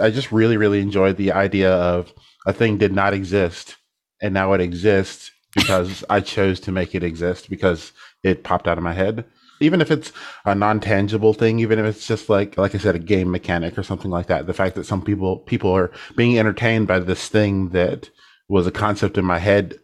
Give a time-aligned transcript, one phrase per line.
[0.00, 2.12] I just really, really enjoyed the idea of
[2.46, 3.76] a thing did not exist
[4.20, 8.78] and now it exists because I chose to make it exist because it popped out
[8.78, 9.24] of my head.
[9.60, 10.12] Even if it's
[10.44, 13.82] a non-tangible thing, even if it's just like, like I said, a game mechanic or
[13.82, 14.46] something like that.
[14.46, 18.10] The fact that some people people are being entertained by this thing that
[18.48, 19.78] was a concept in my head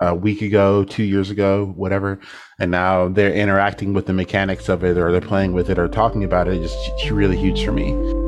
[0.00, 2.18] a week ago, two years ago, whatever,
[2.58, 5.86] and now they're interacting with the mechanics of it, or they're playing with it, or
[5.86, 6.60] talking about it.
[6.60, 8.23] It's just really huge for me.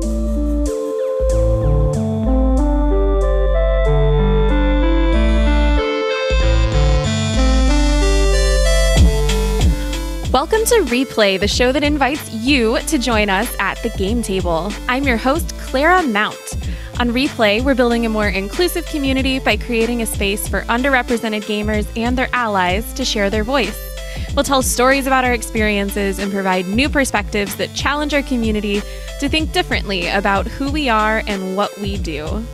[10.37, 14.71] Welcome to Replay, the show that invites you to join us at the game table.
[14.87, 16.57] I'm your host, Clara Mount.
[16.99, 21.87] On Replay, we're building a more inclusive community by creating a space for underrepresented gamers
[21.97, 23.75] and their allies to share their voice.
[24.35, 28.83] We'll tell stories about our experiences and provide new perspectives that challenge our community
[29.19, 32.45] to think differently about who we are and what we do.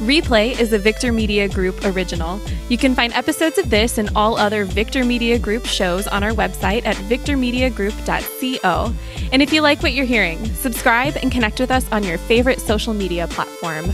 [0.00, 2.38] Replay is a Victor Media Group original.
[2.68, 6.32] You can find episodes of this and all other Victor Media Group shows on our
[6.32, 8.94] website at victormediagroup.co.
[9.32, 12.60] And if you like what you're hearing, subscribe and connect with us on your favorite
[12.60, 13.86] social media platform.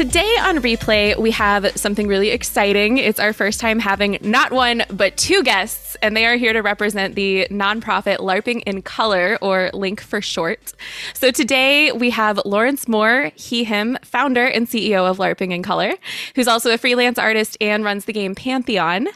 [0.00, 2.96] Today on replay, we have something really exciting.
[2.96, 6.62] It's our first time having not one, but two guests, and they are here to
[6.62, 10.72] represent the nonprofit LARPing in Color, or LINK for short.
[11.12, 15.92] So today we have Lawrence Moore, he, him, founder and CEO of LARPing in Color,
[16.34, 19.06] who's also a freelance artist and runs the game Pantheon.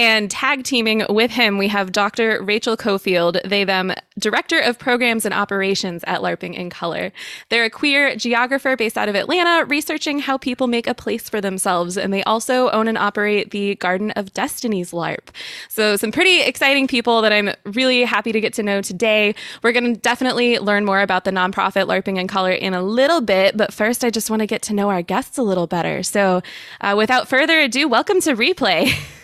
[0.00, 2.42] And tag teaming with him, we have Dr.
[2.42, 7.12] Rachel Cofield, they, them, director of programs and operations at LARPing in Color.
[7.50, 11.42] They're a queer geographer based out of Atlanta, researching how people make a place for
[11.42, 11.98] themselves.
[11.98, 15.28] And they also own and operate the Garden of Destiny's LARP.
[15.68, 19.34] So, some pretty exciting people that I'm really happy to get to know today.
[19.62, 23.20] We're going to definitely learn more about the nonprofit LARPing in Color in a little
[23.20, 23.54] bit.
[23.54, 26.02] But first, I just want to get to know our guests a little better.
[26.02, 26.40] So,
[26.80, 28.98] uh, without further ado, welcome to Replay.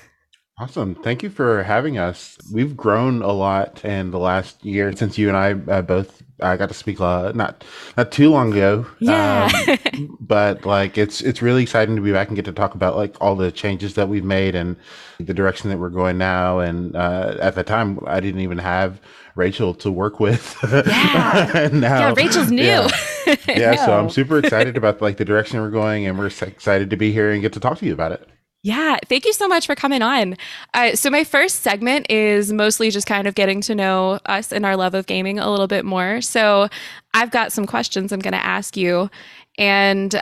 [0.58, 0.94] Awesome.
[0.94, 2.38] Thank you for having us.
[2.50, 6.56] We've grown a lot in the last year since you and I uh, both I
[6.56, 7.62] got to speak uh, not
[7.98, 8.86] not too long ago.
[8.98, 9.50] Yeah.
[9.92, 12.96] Um, but like it's it's really exciting to be back and get to talk about
[12.96, 14.76] like all the changes that we've made and
[15.18, 16.58] the direction that we're going now.
[16.60, 18.98] And uh, at the time, I didn't even have
[19.34, 20.56] Rachel to work with.
[20.62, 21.68] Yeah.
[21.72, 22.62] now, yeah, Rachel's new.
[22.64, 22.88] Yeah,
[23.48, 26.96] yeah so I'm super excited about like the direction we're going, and we're excited to
[26.96, 28.26] be here and get to talk to you about it.
[28.62, 30.36] Yeah, thank you so much for coming on.
[30.74, 34.66] Uh, so, my first segment is mostly just kind of getting to know us and
[34.66, 36.20] our love of gaming a little bit more.
[36.20, 36.68] So,
[37.14, 39.08] I've got some questions I'm going to ask you.
[39.56, 40.20] And,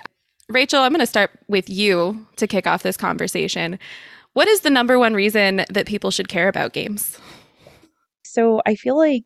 [0.50, 3.78] Rachel, I'm going to start with you to kick off this conversation.
[4.34, 7.18] What is the number one reason that people should care about games?
[8.24, 9.24] So, I feel like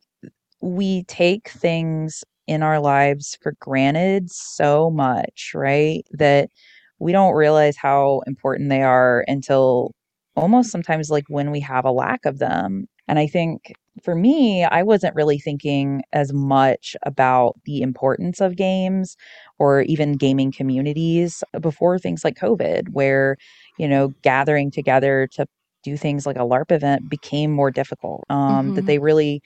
[0.61, 6.03] we take things in our lives for granted so much, right?
[6.11, 6.49] That
[6.99, 9.91] we don't realize how important they are until
[10.35, 12.87] almost sometimes like when we have a lack of them.
[13.07, 13.73] And I think
[14.03, 19.17] for me, I wasn't really thinking as much about the importance of games
[19.57, 23.35] or even gaming communities before things like COVID, where,
[23.77, 25.45] you know, gathering together to
[25.83, 28.23] do things like a LARP event became more difficult.
[28.29, 28.75] Um, mm-hmm.
[28.75, 29.41] That they really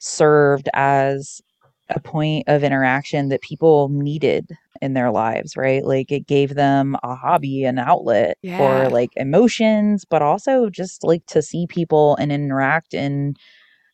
[0.00, 1.40] served as
[1.90, 5.84] a point of interaction that people needed in their lives, right?
[5.84, 8.58] Like it gave them a hobby, an outlet yeah.
[8.58, 13.34] for like emotions, but also just like to see people and interact in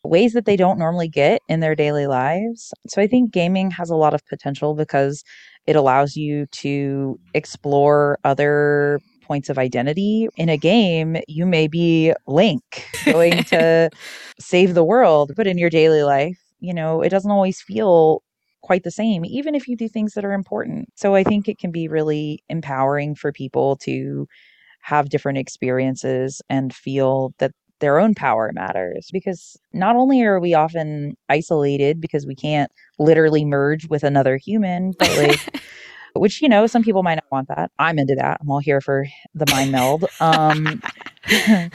[0.02, 2.72] ways that they don't normally get in their daily lives.
[2.88, 5.22] So I think gaming has a lot of potential because
[5.66, 10.28] it allows you to explore other points of identity.
[10.36, 13.90] In a game, you may be Link going to
[14.38, 18.22] save the world, but in your daily life, you know, it doesn't always feel
[18.62, 20.88] quite the same, even if you do things that are important.
[20.94, 24.26] So I think it can be really empowering for people to
[24.82, 30.54] have different experiences and feel that their own power matters because not only are we
[30.54, 35.62] often isolated because we can't literally merge with another human, but like
[36.14, 37.70] which you know some people might not want that.
[37.78, 38.38] I'm into that.
[38.40, 40.04] I'm all here for the mind meld.
[40.20, 40.82] Um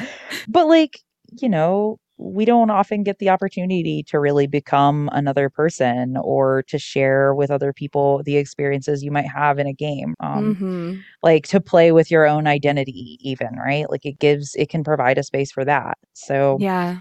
[0.48, 1.00] but like
[1.42, 6.80] you know we don't often get the opportunity to really become another person or to
[6.80, 10.96] share with other people the experiences you might have in a game um, mm-hmm.
[11.24, 13.90] like to play with your own identity even right?
[13.90, 15.98] Like it gives it can provide a space for that.
[16.14, 17.00] So yeah.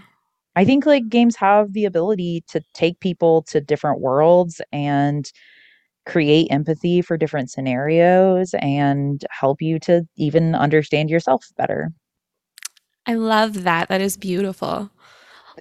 [0.57, 5.29] I think like games have the ability to take people to different worlds and
[6.05, 11.91] create empathy for different scenarios and help you to even understand yourself better
[13.07, 13.89] I love that.
[13.89, 14.89] That is beautiful.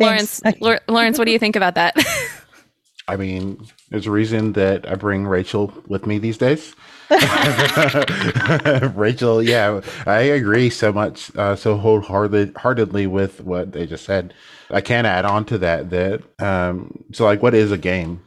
[0.01, 0.43] Lawrence,
[0.89, 1.97] Lawrence, what do you think about that?
[3.09, 6.75] I mean, there's a reason that I bring Rachel with me these days.
[8.95, 14.33] Rachel, yeah, I agree so much, uh, so wholeheartedly with what they just said.
[14.71, 18.23] I can add on to that that um, so like, what is a game,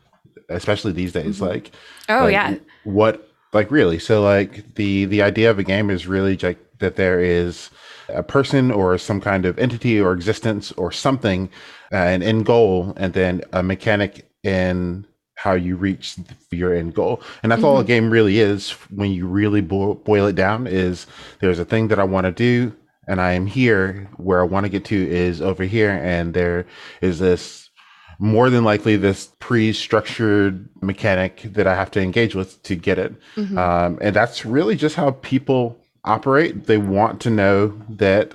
[0.47, 1.37] especially these days?
[1.37, 1.45] Mm-hmm.
[1.45, 1.71] Like,
[2.09, 3.97] oh like, yeah, what like really?
[3.97, 7.71] So like the the idea of a game is really like that there is
[8.09, 11.49] a person or some kind of entity or existence or something,
[11.91, 15.05] uh, an end goal, and then a mechanic in
[15.37, 16.15] how you reach
[16.51, 17.67] your end goal and that's mm-hmm.
[17.67, 21.05] all a game really is when you really bo- boil it down is
[21.39, 22.75] there's a thing that i want to do
[23.07, 26.65] and i am here where i want to get to is over here and there
[27.01, 27.69] is this
[28.17, 33.13] more than likely this pre-structured mechanic that i have to engage with to get it
[33.35, 33.57] mm-hmm.
[33.59, 38.33] um, and that's really just how people operate they want to know that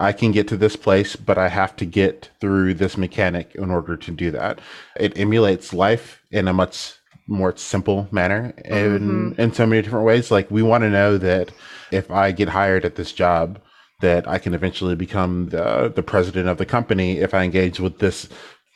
[0.00, 3.70] I can get to this place, but I have to get through this mechanic in
[3.70, 4.58] order to do that.
[4.98, 6.94] It emulates life in a much
[7.26, 9.40] more simple manner in mm-hmm.
[9.40, 10.30] in so many different ways.
[10.30, 11.52] Like we want to know that
[11.92, 13.60] if I get hired at this job,
[14.00, 17.98] that I can eventually become the the president of the company if I engage with
[17.98, 18.28] this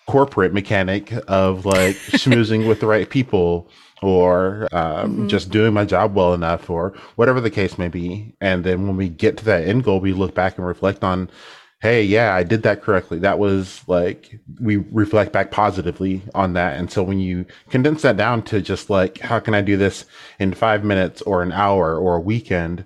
[0.06, 3.70] corporate mechanic of like schmoozing with the right people
[4.04, 5.28] or um, mm-hmm.
[5.28, 8.34] just doing my job well enough or whatever the case may be.
[8.40, 11.30] And then when we get to that end goal, we look back and reflect on,
[11.80, 13.18] hey, yeah, I did that correctly.
[13.18, 16.78] That was like, we reflect back positively on that.
[16.78, 20.06] And so when you condense that down to just like, how can I do this
[20.38, 22.84] in five minutes or an hour or a weekend?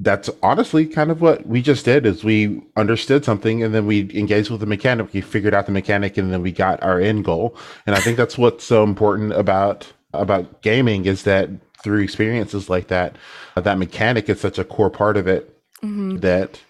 [0.00, 4.10] that's honestly kind of what we just did is we understood something and then we
[4.14, 7.24] engaged with the mechanic we figured out the mechanic and then we got our end
[7.24, 7.56] goal
[7.86, 11.50] and i think that's what's so important about about gaming is that
[11.82, 13.16] through experiences like that,
[13.56, 16.18] uh, that mechanic is such a core part of it mm-hmm.
[16.18, 16.60] that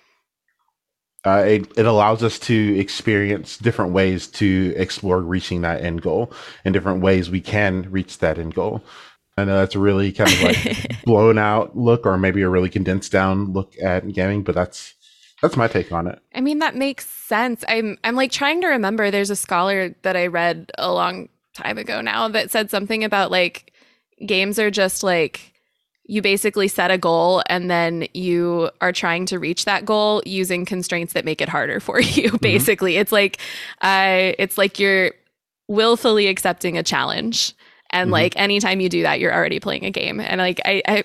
[1.25, 6.33] uh, it, it allows us to experience different ways to explore reaching that end goal
[6.65, 8.85] and different ways we can reach that end goal.
[9.37, 12.69] I know that's a really kind of like blown out look or maybe a really
[12.69, 14.95] condensed down look at gaming, but that's
[15.43, 16.21] that's my take on it.
[16.35, 17.65] I mean, that makes sense.
[17.69, 21.79] I'm I'm like trying to remember there's a scholar that I read a long time
[21.79, 23.73] ago now that said something about like
[24.27, 25.55] games are just like
[26.07, 30.65] you basically set a goal and then you are trying to reach that goal using
[30.65, 32.37] constraints that make it harder for you mm-hmm.
[32.39, 33.01] basically mm-hmm.
[33.01, 33.39] it's like
[33.81, 35.13] uh it's like you're
[35.69, 37.55] willfully accepting a challenge
[37.91, 38.13] and mm-hmm.
[38.13, 41.05] like anytime you do that you're already playing a game and like I, I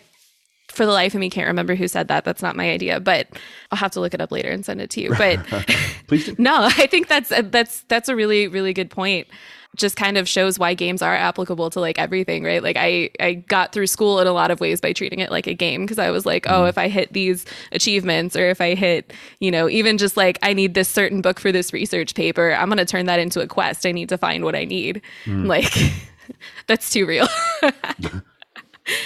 [0.67, 3.27] for the life of me can't remember who said that that's not my idea but
[3.71, 5.39] i'll have to look it up later and send it to you but
[6.07, 9.27] please no i think that's that's that's a really really good point
[9.75, 12.63] just kind of shows why games are applicable to like everything, right?
[12.63, 15.47] Like I I got through school in a lot of ways by treating it like
[15.47, 16.69] a game because I was like, oh, mm.
[16.69, 20.53] if I hit these achievements or if I hit, you know, even just like I
[20.53, 23.47] need this certain book for this research paper, I'm going to turn that into a
[23.47, 23.85] quest.
[23.85, 25.01] I need to find what I need.
[25.25, 25.45] Mm.
[25.45, 25.73] Like
[26.67, 27.27] that's too real.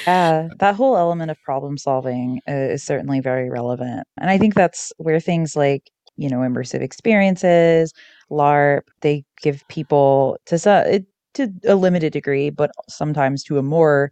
[0.08, 4.08] yeah, that whole element of problem solving is certainly very relevant.
[4.20, 7.94] And I think that's where things like, you know, immersive experiences
[8.34, 8.84] LARP.
[9.02, 11.04] They give people to
[11.34, 14.12] to a limited degree, but sometimes to a more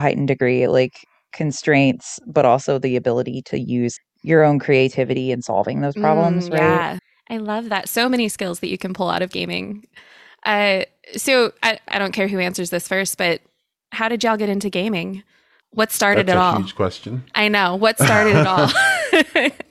[0.00, 5.80] heightened degree, like constraints, but also the ability to use your own creativity in solving
[5.80, 6.48] those problems.
[6.48, 6.58] Mm, right?
[6.58, 7.88] Yeah, I love that.
[7.88, 9.86] So many skills that you can pull out of gaming.
[10.44, 10.84] Uh,
[11.16, 13.40] so I, I don't care who answers this first, but
[13.92, 15.22] how did y'all get into gaming?
[15.70, 16.56] What started That's it all?
[16.56, 17.24] Huge question.
[17.34, 17.76] I know.
[17.76, 18.70] What started it all?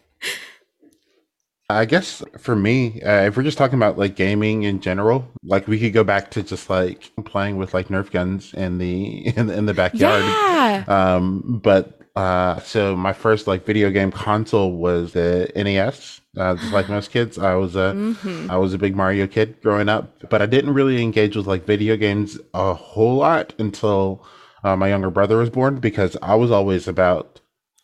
[1.70, 5.68] I guess for me, uh, if we're just talking about like gaming in general, like
[5.68, 9.48] we could go back to just like playing with like Nerf guns in the in
[9.48, 10.24] the, in the backyard.
[10.24, 10.84] Yeah.
[10.88, 16.22] Um, but uh, so my first like video game console was the NES.
[16.36, 18.50] Uh, just like most kids, I was a mm-hmm.
[18.50, 21.66] I was a big Mario kid growing up, but I didn't really engage with like
[21.66, 24.26] video games a whole lot until
[24.64, 27.42] uh, my younger brother was born because I was always about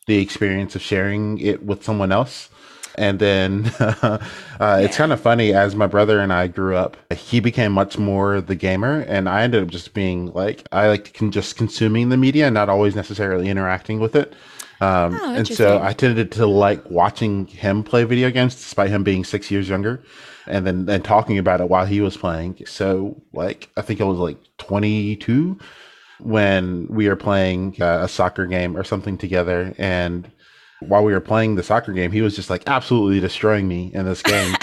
[0.07, 2.49] the experience of sharing it with someone else.
[2.97, 4.19] And then uh,
[4.59, 4.77] yeah.
[4.77, 8.41] it's kind of funny as my brother and I grew up, he became much more
[8.41, 12.17] the gamer, and I ended up just being like I like can just consuming the
[12.17, 14.33] media, not always necessarily interacting with it.
[14.81, 19.03] Um, oh, and so I tended to like watching him play video games, despite him
[19.03, 20.03] being six years younger,
[20.47, 22.61] and then and talking about it while he was playing.
[22.65, 25.57] So like I think I was like 22
[26.19, 30.29] when we were playing uh, a soccer game or something together, and
[30.81, 34.05] while we were playing the soccer game, he was just like absolutely destroying me in
[34.05, 34.55] this game.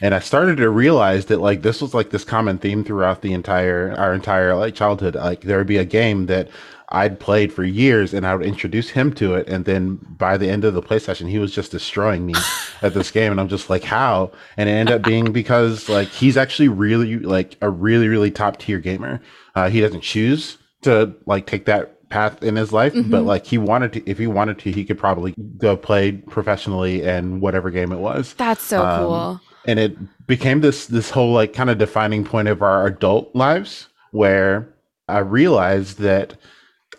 [0.00, 3.32] and I started to realize that like this was like this common theme throughout the
[3.32, 5.14] entire our entire like childhood.
[5.14, 6.48] Like there would be a game that
[6.90, 9.48] I'd played for years and I would introduce him to it.
[9.48, 12.34] And then by the end of the play session, he was just destroying me
[12.82, 13.32] at this game.
[13.32, 14.30] And I'm just like, how?
[14.56, 18.58] And it ended up being because like he's actually really like a really, really top
[18.58, 19.20] tier gamer.
[19.56, 23.10] Uh, he doesn't choose to like take that path in his life, mm-hmm.
[23.10, 27.06] but like he wanted to, if he wanted to, he could probably go play professionally
[27.06, 28.34] and whatever game it was.
[28.34, 29.40] That's so um, cool.
[29.66, 33.88] And it became this, this whole like kind of defining point of our adult lives
[34.12, 34.68] where
[35.08, 36.36] I realized that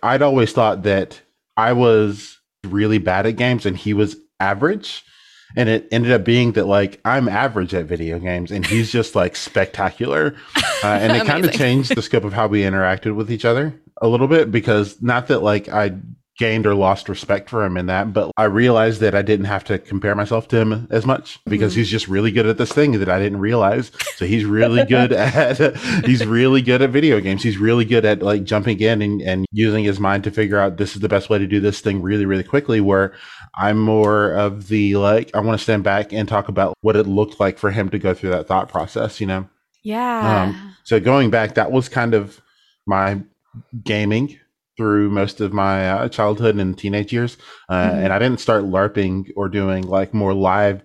[0.03, 1.21] I'd always thought that
[1.55, 5.03] I was really bad at games and he was average.
[5.55, 9.15] And it ended up being that like I'm average at video games and he's just
[9.15, 10.35] like spectacular.
[10.83, 13.73] Uh, and it kind of changed the scope of how we interacted with each other
[14.01, 15.97] a little bit because not that like I
[16.37, 19.63] gained or lost respect for him in that, but I realized that I didn't have
[19.65, 21.79] to compare myself to him as much because mm-hmm.
[21.79, 23.91] he's just really good at this thing that I didn't realize.
[24.15, 25.75] So he's really good at
[26.05, 27.41] he's really good at video games.
[27.41, 30.77] He's really good at like jumping in and, and using his mind to figure out
[30.77, 32.81] this is the best way to do this thing really, really quickly.
[32.81, 33.15] Where
[33.55, 37.07] I'm more of the like I want to stand back and talk about what it
[37.07, 39.49] looked like for him to go through that thought process, you know?
[39.83, 40.43] Yeah.
[40.43, 42.41] Um, so going back, that was kind of
[42.85, 43.21] my
[43.83, 44.39] gaming
[44.77, 47.37] through most of my uh, childhood and teenage years,
[47.69, 47.99] uh, mm-hmm.
[47.99, 50.81] and I didn't start LARPing or doing like more live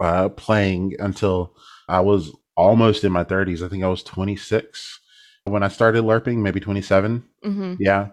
[0.00, 1.54] uh, playing until
[1.88, 3.64] I was almost in my 30s.
[3.64, 5.00] I think I was 26
[5.44, 7.24] when I started LARPing, maybe 27.
[7.44, 7.74] Mm-hmm.
[7.78, 8.08] Yeah.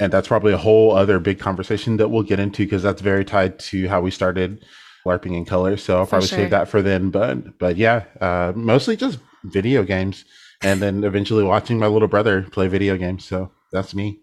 [0.00, 3.24] And that's probably a whole other big conversation that we'll get into because that's very
[3.24, 4.64] tied to how we started
[5.06, 5.76] LARPing in color.
[5.76, 6.38] So I'll probably sure.
[6.38, 7.10] save that for then.
[7.10, 10.24] But but yeah, uh, mostly just video games,
[10.62, 13.24] and then eventually watching my little brother play video games.
[13.24, 14.20] So that's me.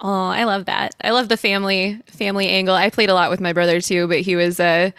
[0.00, 0.94] Oh, I love that.
[1.02, 2.74] I love the family family angle.
[2.74, 4.90] I played a lot with my brother too, but he was uh,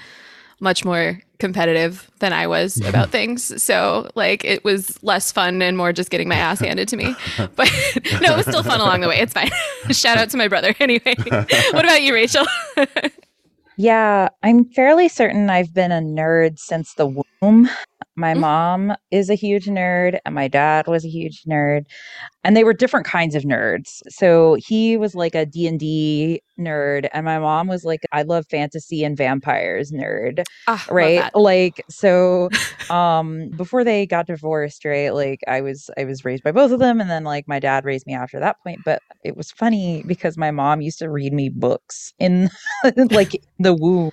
[0.59, 3.61] much more competitive than I was about things.
[3.61, 7.15] So like it was less fun and more just getting my ass handed to me.
[7.55, 7.69] But
[8.21, 9.19] no, it was still fun along the way.
[9.19, 9.49] It's fine.
[9.91, 11.13] Shout out to my brother anyway.
[11.15, 12.45] what about you, Rachel?
[13.77, 17.69] yeah, I'm fairly certain I've been a nerd since the womb.
[18.17, 18.41] My mm-hmm.
[18.41, 21.85] mom is a huge nerd and my dad was a huge nerd
[22.43, 24.01] and they were different kinds of nerds.
[24.09, 29.03] So he was like a D&D nerd and my mom was like I love fantasy
[29.03, 30.43] and vampires nerd.
[30.67, 31.29] Oh, right?
[31.35, 32.49] Like so
[32.89, 35.13] um before they got divorced, right?
[35.13, 37.85] Like I was I was raised by both of them and then like my dad
[37.85, 41.33] raised me after that point, but it was funny because my mom used to read
[41.33, 42.49] me books in
[43.11, 44.11] like the womb.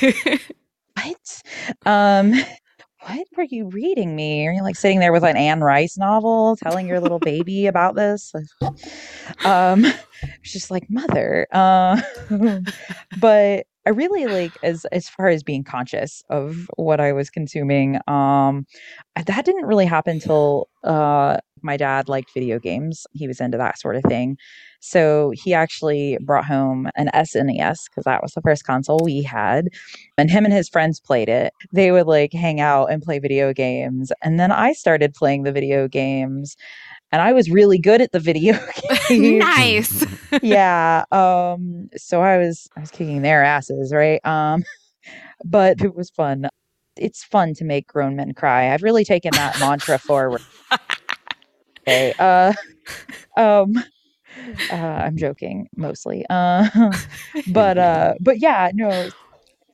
[0.00, 1.42] what?
[1.86, 2.34] Um
[3.08, 4.46] what were you reading me?
[4.46, 7.94] Are you like sitting there with an Anne Rice novel telling your little baby about
[7.94, 8.32] this?
[9.44, 11.46] Um, it's just like mother.
[11.52, 12.00] Uh,
[13.20, 17.98] but I really like as as far as being conscious of what I was consuming.
[18.08, 18.66] Um,
[19.16, 23.06] that didn't really happen until uh, my dad liked video games.
[23.12, 24.36] He was into that sort of thing.
[24.80, 29.68] So he actually brought home an SNES because that was the first console we had.
[30.16, 31.52] And him and his friends played it.
[31.72, 34.12] They would like hang out and play video games.
[34.22, 36.56] And then I started playing the video games
[37.10, 38.54] and I was really good at the video
[39.08, 39.38] games.
[39.38, 40.04] nice.
[40.42, 41.04] yeah.
[41.10, 44.24] Um so I was I was kicking their asses, right?
[44.24, 44.64] Um
[45.44, 46.48] but it was fun.
[46.96, 48.72] It's fun to make grown men cry.
[48.72, 50.42] I've really taken that mantra forward.
[51.88, 52.14] Okay.
[52.18, 52.52] Uh
[53.36, 53.74] um
[54.70, 56.24] uh, I'm joking mostly.
[56.30, 56.68] Uh,
[57.52, 59.10] but uh, but yeah, no,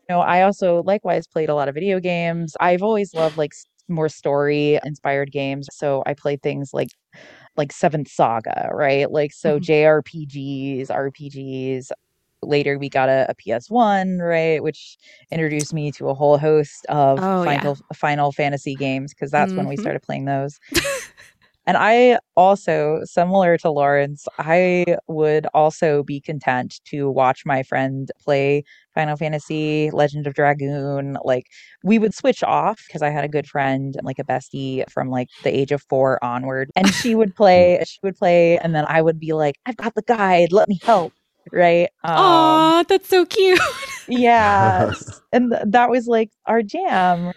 [0.09, 2.57] know, I also likewise played a lot of video games.
[2.61, 3.53] I've always loved like
[3.89, 5.69] more story inspired games.
[5.73, 6.91] So I played things like
[7.57, 9.11] like Seventh Saga, right?
[9.11, 9.73] Like so mm-hmm.
[9.73, 11.91] JRPGs, RPGs.
[12.43, 14.99] Later, we got a, a, PS1, right, which
[15.31, 17.97] introduced me to a whole host of oh, Final yeah.
[17.97, 19.61] Final Fantasy games because that's mm-hmm.
[19.61, 19.81] when we mm-hmm.
[19.81, 20.61] started playing those.
[21.67, 28.11] And I also, similar to Lawrence, I would also be content to watch my friend
[28.23, 31.17] play Final Fantasy, Legend of Dragoon.
[31.25, 31.47] Like
[31.83, 35.29] we would switch off because I had a good friend, like a bestie from like
[35.43, 36.71] the age of four onward.
[36.77, 39.95] And she would play, she would play, and then I would be like, I've got
[39.95, 41.13] the guide, let me help.
[41.53, 41.91] Right.
[42.03, 43.61] Um, that's so cute.
[44.09, 44.93] yeah.
[45.33, 47.33] and th- that was like our jam.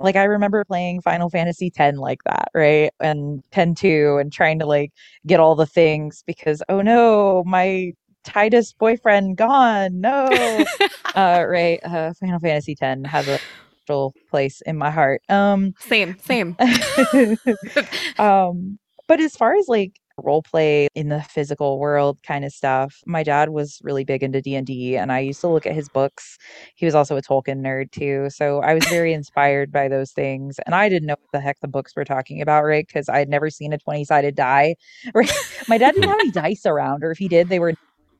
[0.00, 2.90] Like I remember playing Final Fantasy 10 like that, right?
[3.00, 4.92] And 10 2 and trying to like
[5.26, 7.92] get all the things because oh no, my
[8.24, 10.00] Tidus boyfriend gone.
[10.00, 10.26] No.
[11.14, 11.80] uh right.
[11.84, 13.38] Uh Final Fantasy 10 has a
[13.82, 15.22] special place in my heart.
[15.28, 16.56] Um same, same.
[18.18, 19.92] um but as far as like
[20.24, 23.02] role play in the physical world kind of stuff.
[23.06, 26.38] My dad was really big into D&D and I used to look at his books.
[26.74, 28.28] He was also a Tolkien nerd too.
[28.30, 30.58] So I was very inspired by those things.
[30.66, 32.86] And I didn't know what the heck the books were talking about, right?
[32.86, 34.76] Because I had never seen a 20-sided die.
[35.12, 35.30] Right?
[35.68, 37.74] My dad didn't have any dice around, or if he did, they were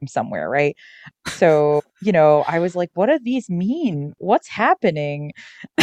[0.08, 0.76] somewhere, right?
[1.28, 4.12] So, you know, I was like, what do these mean?
[4.18, 5.32] What's happening?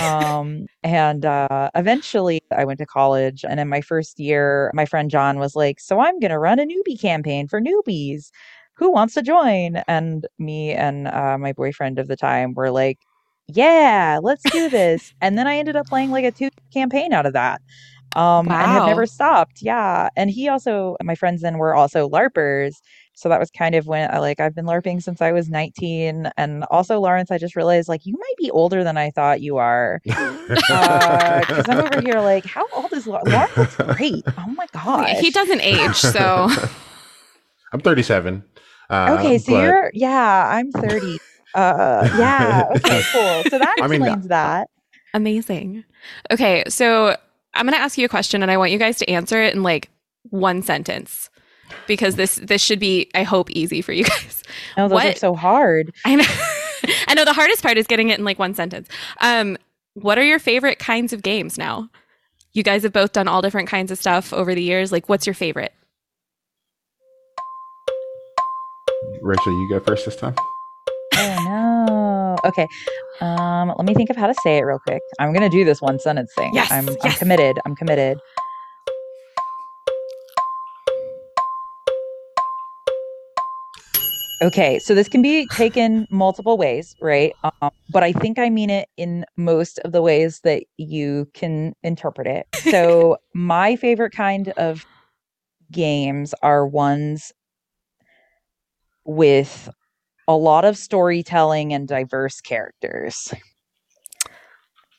[0.01, 3.43] Um, and uh, eventually I went to college.
[3.47, 6.59] And in my first year, my friend John was like, So I'm going to run
[6.59, 8.29] a newbie campaign for newbies.
[8.75, 9.77] Who wants to join?
[9.87, 12.99] And me and uh, my boyfriend of the time were like,
[13.47, 15.13] yeah, let's do this.
[15.21, 17.61] and then I ended up playing like a two campaign out of that
[18.15, 18.61] um wow.
[18.61, 22.75] and have never stopped yeah and he also my friends then were also larpers
[23.17, 26.29] so that was kind of when I like I've been LARPing since I was 19.
[26.37, 29.57] And also, Lawrence, I just realized like you might be older than I thought you
[29.57, 29.99] are.
[30.03, 33.57] Because uh, I'm over here like, how old is Lawrence?
[33.57, 34.23] Lawrence great.
[34.37, 35.17] Oh my god.
[35.17, 36.47] He doesn't age, so
[37.73, 38.43] I'm 37.
[38.89, 39.63] Uh, okay, so but...
[39.63, 41.19] you're yeah, I'm 30.
[41.55, 42.67] Uh, yeah.
[42.75, 43.43] Okay, cool.
[43.49, 44.69] So that explains I mean, that.
[45.15, 45.85] Amazing.
[46.29, 47.17] Okay, so
[47.55, 49.63] I'm gonna ask you a question, and I want you guys to answer it in
[49.63, 49.89] like
[50.29, 51.31] one sentence
[51.87, 54.43] because this this should be I hope easy for you guys.
[54.77, 55.93] Oh, those what, are so hard.
[56.05, 56.25] I know.
[57.07, 58.87] I know the hardest part is getting it in like one sentence.
[59.19, 59.57] Um,
[59.93, 61.89] what are your favorite kinds of games now?
[62.53, 64.91] You guys have both done all different kinds of stuff over the years.
[64.91, 65.73] Like, what's your favorite?
[69.21, 70.35] Rachel, you go first this time.
[71.15, 72.49] Oh no.
[72.49, 72.67] Okay.
[73.19, 75.01] Um, let me think of how to say it real quick.
[75.19, 76.51] I'm gonna do this one sentence thing.
[76.53, 76.97] Yes, I'm, yes.
[77.03, 77.59] I'm committed.
[77.65, 78.19] I'm committed.
[84.41, 87.33] Okay, so this can be taken multiple ways, right?
[87.43, 91.73] Um, but I think I mean it in most of the ways that you can
[91.83, 92.47] interpret it.
[92.67, 94.85] So, my favorite kind of
[95.71, 97.31] games are ones
[99.05, 99.69] with
[100.27, 103.33] a lot of storytelling and diverse characters.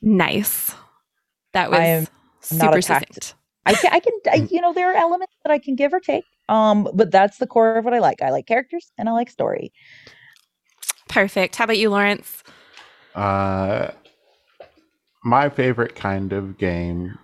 [0.01, 0.75] Nice.
[1.53, 2.09] That was I am
[2.41, 3.35] super not attacked.
[3.67, 6.01] I can, I can, I, you know, there are elements that I can give or
[6.01, 6.25] take.
[6.49, 8.23] Um, but that's the core of what I like.
[8.23, 9.73] I like characters and I like story.
[11.09, 11.57] Perfect.
[11.57, 12.43] How about you, Lawrence?
[13.15, 13.91] Uh,
[15.25, 17.19] my favorite kind of game.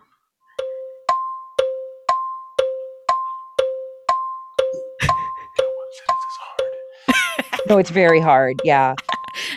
[7.68, 8.60] no, it's very hard.
[8.64, 8.94] Yeah.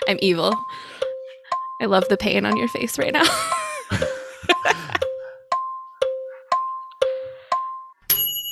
[0.08, 0.54] I'm evil.
[1.82, 3.24] I love the pain on your face right now.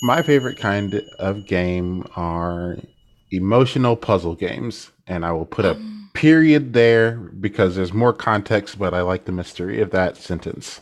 [0.02, 2.78] my favorite kind of game are
[3.32, 5.80] emotional puzzle games, and I will put a
[6.14, 10.82] period there because there's more context, but I like the mystery of that sentence.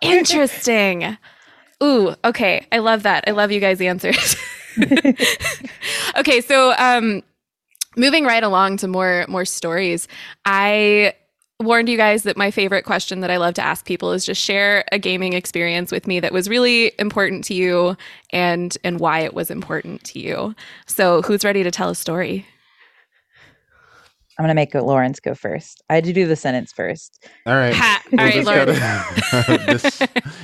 [0.00, 1.16] Interesting.
[1.82, 2.66] Ooh, okay.
[2.72, 3.24] I love that.
[3.26, 4.36] I love you guys' answers.
[6.16, 7.22] okay, so um
[7.96, 10.08] moving right along to more more stories.
[10.44, 11.14] I
[11.64, 14.40] warned you guys that my favorite question that I love to ask people is just
[14.40, 17.96] share a gaming experience with me that was really important to you
[18.30, 20.54] and and why it was important to you.
[20.86, 22.46] So, who's ready to tell a story?
[24.38, 25.82] I'm gonna make Lawrence go first.
[25.90, 27.28] I had to do the sentence first.
[27.46, 27.74] All right.
[27.74, 28.78] Ha- all right, Lawrence.
[29.66, 30.00] this,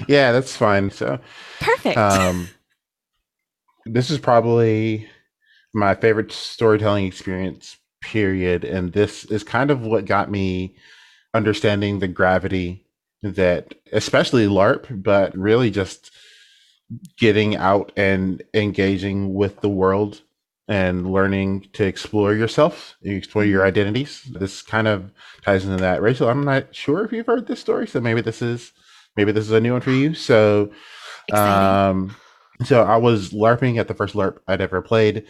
[0.09, 0.91] yeah, that's fine.
[0.91, 1.19] So
[1.61, 1.97] perfect.
[1.97, 2.49] Um,
[3.87, 5.09] this is probably
[5.75, 7.77] my favorite storytelling experience.
[8.01, 8.65] Period.
[8.65, 10.77] And this is kind of what got me
[11.35, 12.85] understanding the gravity
[13.23, 16.11] that especially LARP, but really just
[17.19, 20.23] getting out and engaging with the world
[20.69, 23.69] and learning to explore yourself, explore your mm-hmm.
[23.69, 24.23] identities.
[24.31, 25.11] This kind of
[25.43, 26.03] ties into that.
[26.03, 28.73] Rachel, I'm not sure if you've heard this story, so maybe this is
[29.17, 30.15] maybe this is a new one for you.
[30.15, 30.71] So
[31.33, 32.15] um
[32.65, 35.25] so I was LARPing at the first LARP I'd ever played.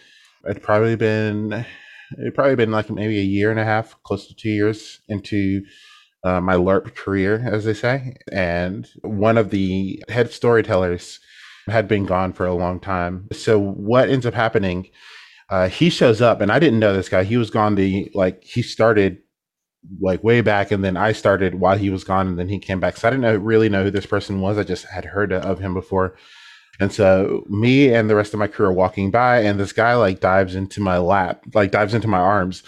[0.48, 1.64] I'd probably been
[2.12, 5.62] it probably been like maybe a year and a half, close to two years into
[6.24, 8.16] uh, my LARP career, as they say.
[8.32, 11.20] And one of the head storytellers
[11.68, 13.28] had been gone for a long time.
[13.32, 14.88] So what ends up happening?
[15.50, 17.24] Uh, he shows up, and I didn't know this guy.
[17.24, 17.74] He was gone.
[17.74, 19.18] The like he started
[20.00, 22.80] like way back, and then I started while he was gone, and then he came
[22.80, 22.96] back.
[22.96, 24.58] So I didn't know, really know who this person was.
[24.58, 26.16] I just had heard of him before.
[26.80, 29.94] And so me and the rest of my crew are walking by, and this guy
[29.94, 32.62] like dives into my lap, like dives into my arms,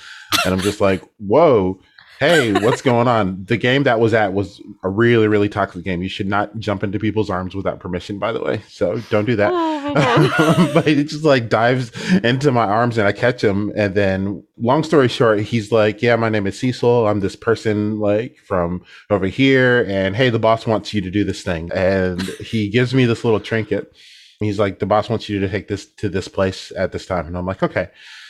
[0.45, 1.81] and I'm just like, "Whoa!"
[2.21, 3.45] Hey, what's going on?
[3.47, 6.03] The game that was at was a really, really toxic game.
[6.03, 8.61] You should not jump into people's arms without permission, by the way.
[8.69, 9.51] So don't do that.
[9.51, 11.91] Oh, um, but it just like dives
[12.23, 13.73] into my arms and I catch him.
[13.75, 17.09] And then, long story short, he's like, Yeah, my name is Cecil.
[17.09, 19.87] I'm this person like from over here.
[19.89, 21.71] And hey, the boss wants you to do this thing.
[21.73, 23.93] And he gives me this little trinket.
[24.41, 27.27] He's like, the boss wants you to take this to this place at this time.
[27.27, 27.89] And I'm like, okay.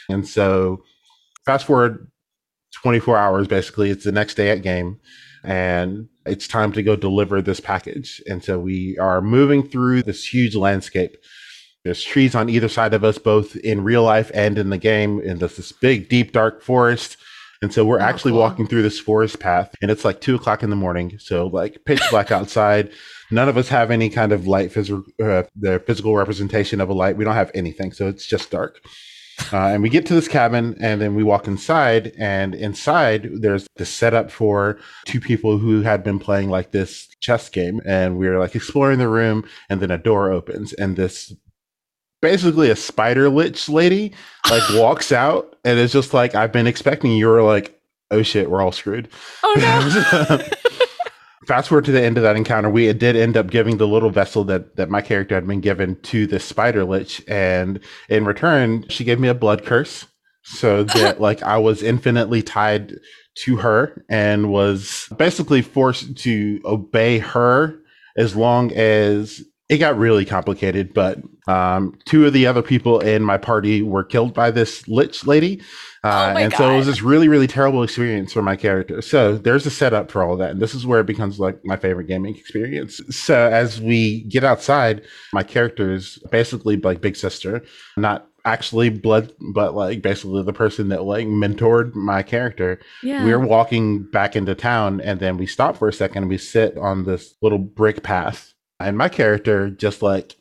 [0.09, 0.83] And so
[1.45, 2.11] fast forward
[2.83, 4.99] 24 hours, basically, it's the next day at game.
[5.43, 8.23] And it's time to go deliver this package.
[8.27, 11.17] And so we are moving through this huge landscape.
[11.83, 15.21] There's trees on either side of us, both in real life and in the game.
[15.21, 17.17] And there's this big, deep, dark forest.
[17.63, 18.41] And so we're oh, actually cool.
[18.41, 21.19] walking through this forest path, and it's like two o'clock in the morning.
[21.19, 22.91] So like pitch black outside.
[23.31, 26.95] None of us have any kind of light, physical, uh, the physical representation of a
[26.95, 27.17] light.
[27.17, 28.81] We don't have anything, so it's just dark.
[29.53, 32.13] Uh, and we get to this cabin, and then we walk inside.
[32.19, 37.49] And inside, there's the setup for two people who had been playing like this chess
[37.49, 37.81] game.
[37.85, 41.33] And we are like exploring the room, and then a door opens, and this
[42.23, 44.13] basically a spider lich lady
[44.51, 47.13] like walks out, and it's just like I've been expecting.
[47.13, 49.09] You were like, oh shit, we're all screwed.
[49.43, 50.39] Oh no.
[51.51, 54.11] fast forward to the end of that encounter, we did end up giving the little
[54.11, 58.89] vessel that that my character had been given to the spider lich, and in return,
[58.89, 60.07] she gave me a blood curse,
[60.45, 62.95] so that like I was infinitely tied
[63.39, 67.81] to her and was basically forced to obey her
[68.17, 70.95] as long as it got really complicated.
[70.95, 75.27] But um, two of the other people in my party were killed by this lich
[75.27, 75.61] lady.
[76.03, 76.59] Uh, oh and God.
[76.59, 79.03] so it was this really, really terrible experience for my character.
[79.03, 80.51] So there's a setup for all that.
[80.51, 83.01] And this is where it becomes like my favorite gaming experience.
[83.11, 87.63] So as we get outside, my character is basically like Big Sister,
[87.99, 92.81] not actually blood, but like basically the person that like mentored my character.
[93.03, 93.25] Yeah.
[93.25, 96.39] We are walking back into town and then we stop for a second and we
[96.39, 98.55] sit on this little brick path.
[98.79, 100.37] And my character just like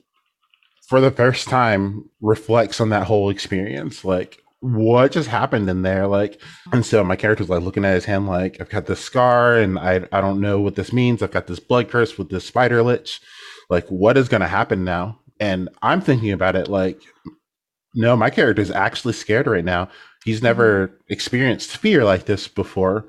[0.87, 4.05] for the first time reflects on that whole experience.
[4.05, 6.07] Like what just happened in there?
[6.07, 6.41] Like,
[6.71, 9.79] and so my character's like looking at his hand, like, I've got this scar and
[9.79, 11.21] I, I don't know what this means.
[11.21, 13.21] I've got this blood curse with this spider lich.
[13.69, 15.19] Like, what is going to happen now?
[15.39, 17.01] And I'm thinking about it like,
[17.95, 19.89] no, my character is actually scared right now.
[20.25, 21.13] He's never mm-hmm.
[21.13, 23.07] experienced fear like this before.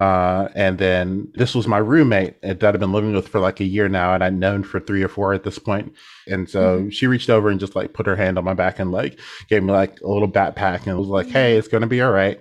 [0.00, 3.64] Uh, and then this was my roommate that I've been living with for like a
[3.64, 5.92] year now, and I'd known for three or four at this point.
[6.26, 6.88] And so mm-hmm.
[6.88, 9.62] she reached over and just like put her hand on my back and like gave
[9.62, 12.40] me like a little backpack and was like, "Hey, it's gonna be all right."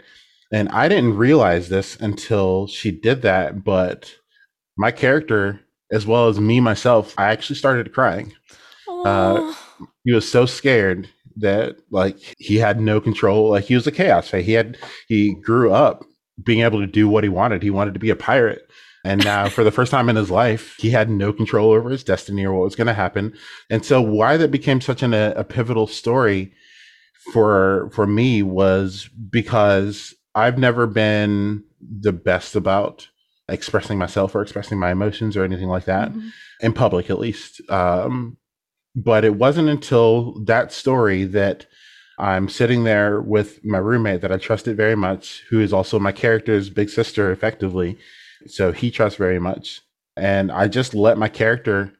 [0.53, 4.15] And I didn't realize this until she did that, but
[4.77, 5.59] my character,
[5.91, 8.33] as well as me myself, I actually started crying.
[8.87, 9.53] Uh,
[10.05, 13.49] he was so scared that like he had no control.
[13.49, 14.31] Like he was a chaos.
[14.31, 14.77] He had
[15.09, 16.05] he grew up
[16.43, 17.63] being able to do what he wanted.
[17.63, 18.69] He wanted to be a pirate.
[19.05, 22.03] And now, for the first time in his life, he had no control over his
[22.03, 23.33] destiny or what was going to happen.
[23.69, 26.53] And so, why that became such an, a, a pivotal story
[27.31, 33.07] for for me was because I've never been the best about
[33.47, 36.29] expressing myself or expressing my emotions or anything like that mm-hmm.
[36.61, 37.61] in public, at least.
[37.69, 38.37] Um,
[38.95, 41.65] but it wasn't until that story that
[42.19, 46.11] I'm sitting there with my roommate that I trusted very much, who is also my
[46.11, 47.97] character's big sister, effectively.
[48.45, 49.81] So he trusts very much.
[50.17, 51.93] And I just let my character,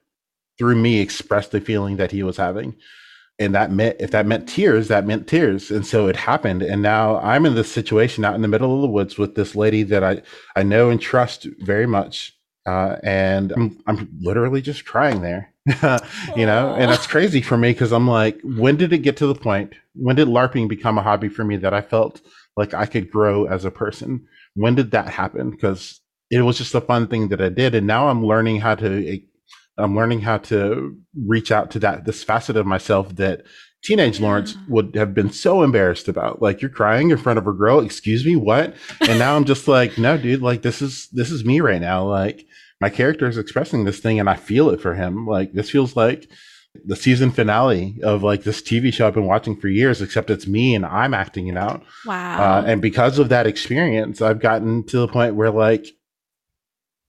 [0.58, 2.75] through me, express the feeling that he was having.
[3.39, 5.71] And that meant, if that meant tears, that meant tears.
[5.71, 6.62] And so it happened.
[6.62, 9.55] And now I'm in this situation out in the middle of the woods with this
[9.55, 10.21] lady that I,
[10.58, 12.34] I know and trust very much.
[12.65, 15.53] Uh, and I'm, I'm literally just crying there.
[16.36, 19.27] you know, and that's crazy for me because I'm like, when did it get to
[19.27, 19.73] the point?
[20.01, 22.21] When did LARPing become a hobby for me that I felt
[22.55, 24.25] like I could grow as a person?
[24.55, 25.51] When did that happen?
[25.51, 28.75] Because it was just a fun thing that I did, and now I'm learning how
[28.75, 29.07] to.
[29.07, 29.19] Eh,
[29.77, 33.43] I'm learning how to reach out to that this facet of myself that
[33.81, 36.41] teenage Lawrence would have been so embarrassed about.
[36.41, 37.79] Like you're crying in front of a girl.
[37.79, 38.75] Excuse me, what?
[39.01, 40.41] And now I'm just like, no, dude.
[40.41, 42.05] Like this is this is me right now.
[42.05, 42.45] Like
[42.81, 45.25] my character is expressing this thing and I feel it for him.
[45.25, 46.29] Like this feels like
[46.86, 50.47] the season finale of like this TV show I've been watching for years, except it's
[50.47, 51.84] me and I'm acting it out.
[52.05, 52.60] Wow.
[52.60, 55.88] Uh, and because of that experience, I've gotten to the point where like,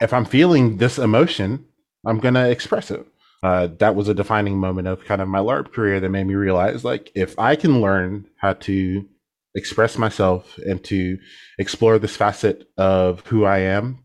[0.01, 1.67] if I'm feeling this emotion,
[2.07, 3.07] I'm going to express it.
[3.43, 6.35] Uh, that was a defining moment of kind of my LARP career that made me
[6.35, 9.07] realize like, if I can learn how to
[9.55, 11.19] express myself and to
[11.59, 13.99] explore this facet of who I am,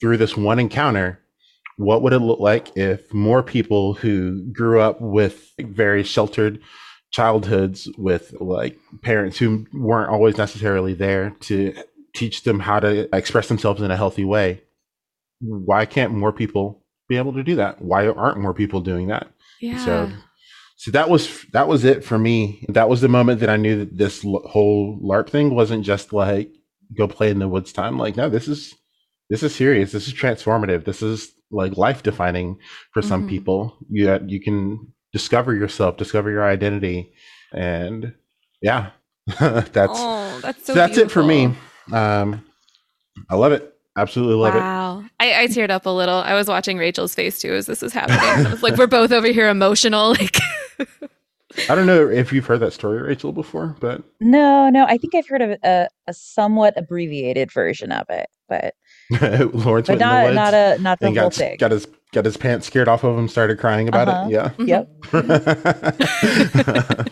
[0.00, 1.21] through this one encounter,
[1.82, 6.60] what would it look like if more people who grew up with very sheltered
[7.10, 11.74] childhoods with like parents who weren't always necessarily there to
[12.14, 14.62] teach them how to express themselves in a healthy way
[15.42, 17.82] why can't more people be able to do that?
[17.82, 19.28] Why aren't more people doing that?
[19.60, 19.84] Yeah.
[19.84, 20.12] so
[20.76, 22.64] so that was that was it for me.
[22.68, 26.50] That was the moment that i knew that this whole larp thing wasn't just like
[26.96, 27.98] go play in the woods time.
[27.98, 28.74] Like no this is
[29.30, 29.92] this is serious.
[29.92, 30.84] This is transformative.
[30.84, 32.58] This is like life defining
[32.92, 33.30] for some mm-hmm.
[33.30, 33.76] people.
[33.90, 37.12] You you can discover yourself, discover your identity,
[37.52, 38.14] and
[38.60, 38.90] yeah,
[39.40, 41.54] that's oh, that's so that's it for me.
[41.92, 42.44] Um,
[43.28, 43.72] I love it.
[43.96, 44.58] Absolutely love it.
[44.58, 45.04] Wow.
[45.20, 46.16] I, I teared up a little.
[46.16, 48.20] I was watching Rachel's face too as this was happening.
[48.20, 50.16] I was like, we're both over here emotional.
[50.22, 50.38] Like,
[51.68, 55.14] I don't know if you've heard that story, Rachel, before, but No, no, I think
[55.14, 58.74] I've heard of a, a somewhat abbreviated version of it, but
[59.52, 61.56] Lawrence but went in the not woods not a not the and whole got thing.
[61.58, 64.28] got his got his pants scared off of him, started crying about Uh-huh.
[64.28, 64.32] it.
[64.32, 64.50] Yeah.
[64.58, 64.88] Yep.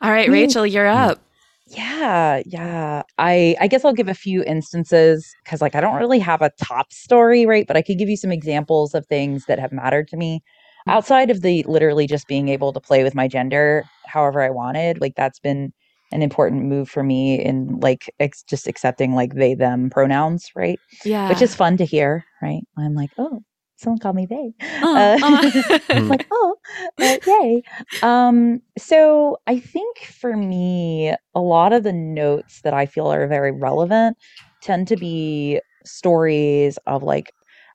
[0.00, 0.28] all right.
[0.28, 1.20] Rachel, you're up.
[1.66, 3.02] Yeah, yeah.
[3.18, 6.50] I I guess I'll give a few instances because like I don't really have a
[6.62, 7.66] top story, right?
[7.66, 10.42] But I could give you some examples of things that have mattered to me
[10.88, 15.00] outside of the literally just being able to play with my gender however I wanted.
[15.00, 15.72] Like that's been
[16.12, 20.80] an important move for me in like ex- just accepting like they them pronouns, right?
[21.04, 21.28] Yeah.
[21.28, 22.62] Which is fun to hear, right?
[22.76, 23.42] I'm like, oh,
[23.76, 24.52] someone called me they.
[24.82, 25.18] Oh, Uh,
[25.90, 26.56] it's like, oh,
[27.00, 27.62] uh, yay.
[28.02, 33.26] Um, so I think for me, a lot of the notes that I feel are
[33.26, 34.16] very relevant
[34.60, 37.32] tend to be stories of like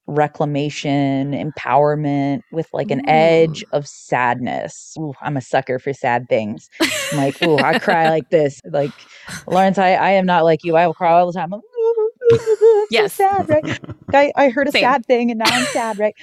[0.08, 3.72] reclamation, empowerment with like an edge mm.
[3.72, 4.96] of sadness.
[5.00, 6.70] Ooh, I'm a sucker for sad things.
[7.12, 8.62] I'm like, ooh, I cry like this.
[8.66, 9.08] Like,
[9.48, 10.76] Lawrence, I, I am not like you.
[10.76, 11.54] I will cry all the time.
[11.54, 12.12] I'm, "Ooh,
[12.82, 13.14] I'm so Yes.
[13.18, 13.66] sad, right?
[14.14, 14.84] I, I heard a Same.
[14.84, 16.16] sad thing and now I'm sad, right?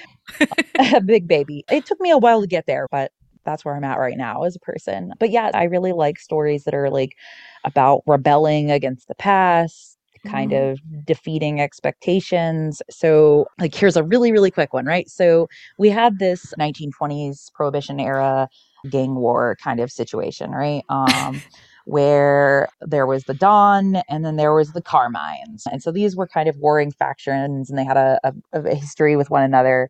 [0.79, 1.65] a big baby.
[1.69, 3.11] It took me a while to get there, but
[3.45, 5.13] that's where I'm at right now as a person.
[5.19, 7.15] But yeah, I really like stories that are like
[7.63, 9.94] about rebelling against the past,
[10.25, 10.59] kind Mhm.
[10.73, 12.81] of defeating expectations.
[12.89, 15.09] So, like, here's a really, really quick one, right?
[15.09, 18.49] So, we had this 1920s Prohibition era
[18.89, 20.83] gang war kind of situation, right?
[20.89, 21.43] Um,
[21.85, 25.63] where there was the Don and then there was the Carmines.
[25.71, 29.15] And so these were kind of warring factions and they had a, a, a history
[29.15, 29.89] with one another.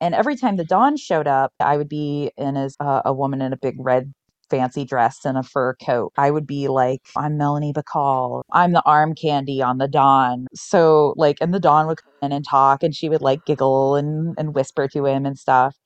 [0.00, 3.40] And every time the Don showed up, I would be in as uh, a woman
[3.42, 4.12] in a big red
[4.50, 6.12] fancy dress and a fur coat.
[6.16, 8.42] I would be like, I'm Melanie Bacall.
[8.52, 10.46] I'm the arm candy on the Don.
[10.54, 13.96] So like, and the Don would come in and talk and she would like giggle
[13.96, 15.76] and, and whisper to him and stuff.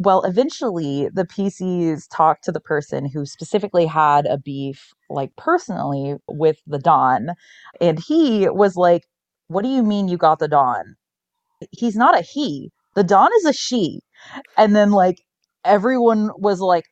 [0.00, 6.16] Well, eventually the PCs talked to the person who specifically had a beef, like personally
[6.28, 7.30] with the Don.
[7.80, 9.02] And he was like,
[9.48, 10.94] What do you mean you got the Don?
[11.72, 12.70] He's not a he.
[12.94, 14.00] The Don is a she.
[14.56, 15.18] And then like
[15.64, 16.84] everyone was like,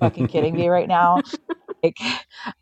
[0.00, 1.20] fucking kidding me right now?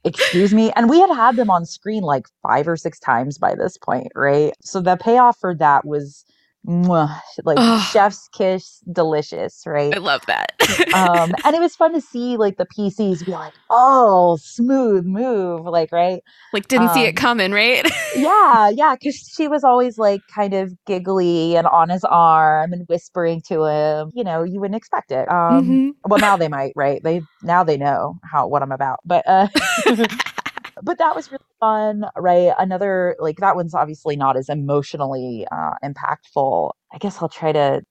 [0.05, 0.73] Excuse me.
[0.73, 4.09] And we had had them on screen like five or six times by this point,
[4.15, 4.53] right?
[4.63, 6.25] So the payoff for that was
[6.67, 7.81] mwah, like Ugh.
[7.93, 9.95] chef's kiss, delicious, right?
[9.95, 10.53] I love that.
[10.93, 15.65] um, and it was fun to see like the PCs be like, "Oh, smooth move,"
[15.65, 16.21] like right?
[16.53, 17.87] like, didn't see um, it coming, right?
[18.15, 22.87] Yeah, yeah, because she was always like kind of giggly and on his arm and
[22.89, 24.11] whispering to him.
[24.15, 25.29] You know, you wouldn't expect it.
[25.31, 25.93] Um, Mhm.
[26.05, 27.03] well, now they might, right?
[27.03, 29.49] They now they know how what I'm about, but uh,
[30.83, 32.53] but that was really fun, right?
[32.59, 36.71] Another like that one's obviously not as emotionally uh, impactful.
[36.93, 37.83] I guess I'll try to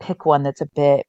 [0.00, 1.06] pick one that's a bit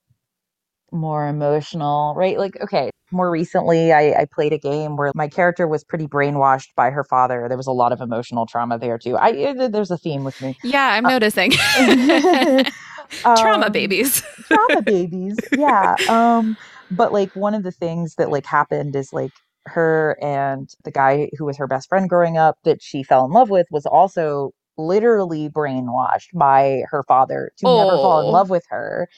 [0.91, 2.37] more emotional, right?
[2.37, 6.69] Like, okay, more recently, I, I played a game where my character was pretty brainwashed
[6.75, 7.45] by her father.
[7.47, 9.15] There was a lot of emotional trauma there too.
[9.17, 10.55] I eh, there's a theme with me.
[10.63, 11.51] yeah, I'm noticing.
[13.35, 14.21] Trauma Um, babies.
[14.47, 16.55] trauma babies yeah um
[16.91, 19.31] but like one of the things that like happened is like
[19.67, 23.33] her and the guy who was her best friend growing up that she fell in
[23.33, 28.31] love with was also literally brainwashed by her father to never fall in Oh.
[28.31, 29.09] love with her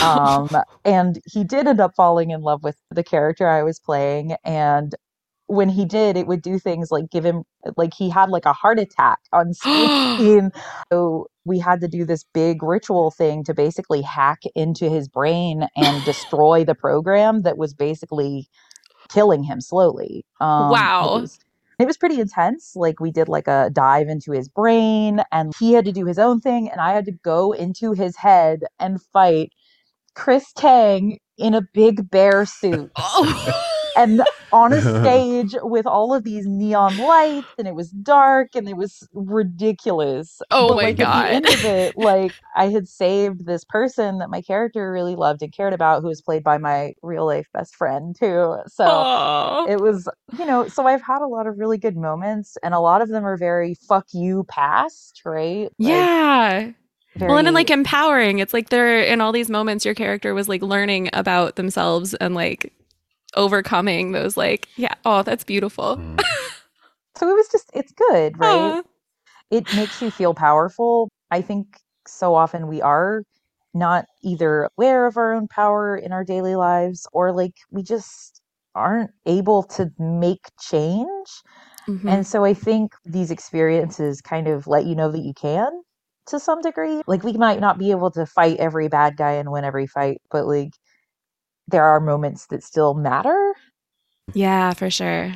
[0.00, 0.50] um
[0.84, 4.94] and he did end up falling in love with the character i was playing and
[5.48, 7.44] when he did it would do things like give him
[7.76, 10.50] like he had like a heart attack on screen
[10.92, 15.66] so we had to do this big ritual thing to basically hack into his brain
[15.76, 18.48] and destroy the program that was basically
[19.08, 20.24] killing him slowly.
[20.40, 21.16] Um, Wow.
[21.16, 21.38] It was,
[21.80, 22.72] it was pretty intense.
[22.76, 26.18] Like we did like a dive into his brain and he had to do his
[26.18, 29.52] own thing and I had to go into his head and fight
[30.14, 33.70] Chris Tang in a big bear suit oh.
[33.96, 38.68] And on a stage with all of these neon lights and it was dark and
[38.68, 42.88] it was ridiculous Oh but my like at the end of it like i had
[42.88, 46.58] saved this person that my character really loved and cared about who was played by
[46.58, 49.66] my real life best friend too so Aw.
[49.66, 52.80] it was you know so i've had a lot of really good moments and a
[52.80, 56.70] lot of them are very fuck you past right Like, yeah.
[57.20, 58.40] Well, and then, like empowering.
[58.40, 62.34] It's like they're in all these moments, your character was like learning about themselves and
[62.34, 62.72] like
[63.36, 64.94] overcoming those, like, yeah.
[65.04, 65.96] Oh, that's beautiful.
[65.96, 66.20] Mm.
[67.16, 68.82] so it was just it's good right Aw.
[69.50, 71.08] it makes you feel powerful.
[71.30, 73.22] I think so often we are
[73.72, 78.40] not either aware of our own power in our daily lives or like we just
[78.74, 81.28] aren't able to make change.
[81.88, 82.08] Mm-hmm.
[82.08, 85.70] And so I think these experiences kind of let you know that you can
[86.26, 87.02] to some degree.
[87.06, 90.20] Like we might not be able to fight every bad guy and win every fight,
[90.30, 90.70] but like
[91.68, 93.54] there are moments that still matter.
[94.32, 95.34] Yeah, for sure.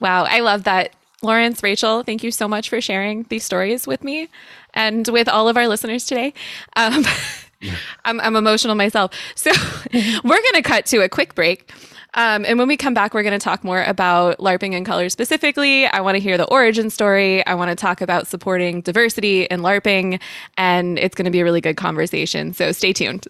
[0.00, 0.94] Wow, I love that.
[1.22, 4.28] Lawrence, Rachel, thank you so much for sharing these stories with me
[4.74, 6.34] and with all of our listeners today.
[6.76, 7.04] Um,
[8.04, 9.12] I'm, I'm emotional myself.
[9.34, 9.50] So
[9.92, 11.72] we're going to cut to a quick break.
[12.14, 15.08] Um, and when we come back, we're going to talk more about LARPing in Color
[15.10, 15.86] specifically.
[15.86, 17.44] I want to hear the origin story.
[17.46, 20.20] I want to talk about supporting diversity in LARPing.
[20.56, 22.54] And it's going to be a really good conversation.
[22.54, 23.26] So stay tuned.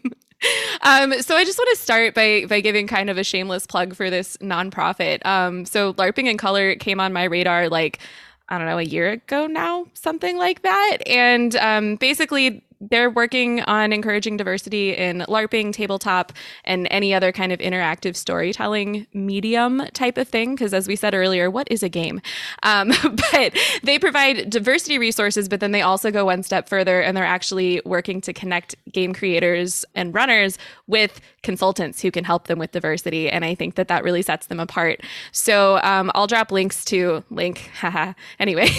[0.83, 3.93] Um, so I just want to start by by giving kind of a shameless plug
[3.93, 5.25] for this nonprofit.
[5.25, 7.99] Um, so LARPing in Color came on my radar like
[8.47, 13.61] I don't know a year ago now, something like that, and um, basically they're working
[13.61, 20.17] on encouraging diversity in LARPing, tabletop, and any other kind of interactive storytelling medium type
[20.17, 20.55] of thing.
[20.55, 22.21] Because as we said earlier, what is a game?
[22.63, 22.91] Um,
[23.31, 27.23] but they provide diversity resources, but then they also go one step further and they're
[27.23, 32.71] actually working to connect game creators and runners with consultants who can help them with
[32.71, 33.29] diversity.
[33.29, 35.01] And I think that that really sets them apart.
[35.31, 38.13] So um, I'll drop links to link, haha.
[38.39, 38.69] anyway,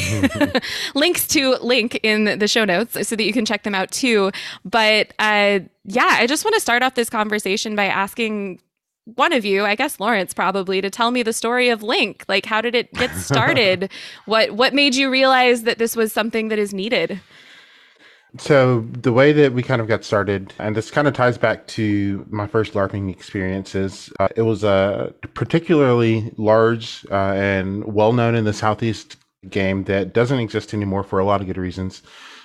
[0.94, 4.30] links to link in the show notes so that you can check them out too.
[4.64, 8.60] But uh, yeah, I just want to start off this conversation by asking
[9.04, 12.24] one of you, I guess Lawrence probably, to tell me the story of Link.
[12.28, 13.90] Like, how did it get started?
[14.26, 17.20] what what made you realize that this was something that is needed?
[18.38, 21.66] So the way that we kind of got started, and this kind of ties back
[21.68, 28.34] to my first LARPing experiences, uh, it was a particularly large uh, and well known
[28.34, 29.16] in the Southeast
[29.50, 32.02] game that doesn't exist anymore for a lot of good reasons.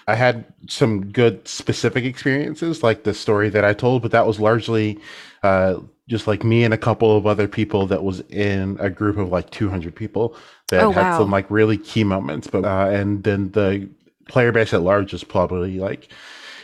[0.10, 4.39] I had some good specific experiences, like the story that I told, but that was
[4.39, 5.00] largely
[5.43, 9.17] uh, just like me and a couple of other people that was in a group
[9.17, 10.36] of like 200 people
[10.69, 11.19] that oh, had wow.
[11.19, 12.47] some like really key moments.
[12.47, 13.89] But uh, and then the
[14.28, 16.10] player base at large is probably like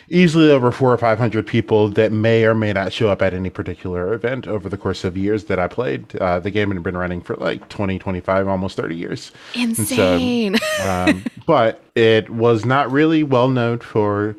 [0.10, 3.34] easily over four or five hundred people that may or may not show up at
[3.34, 6.16] any particular event over the course of years that I played.
[6.18, 9.32] Uh, the game had been running for like 20, 25, almost 30 years.
[9.56, 10.58] Insane.
[10.58, 14.36] So, um, but it was not really well known for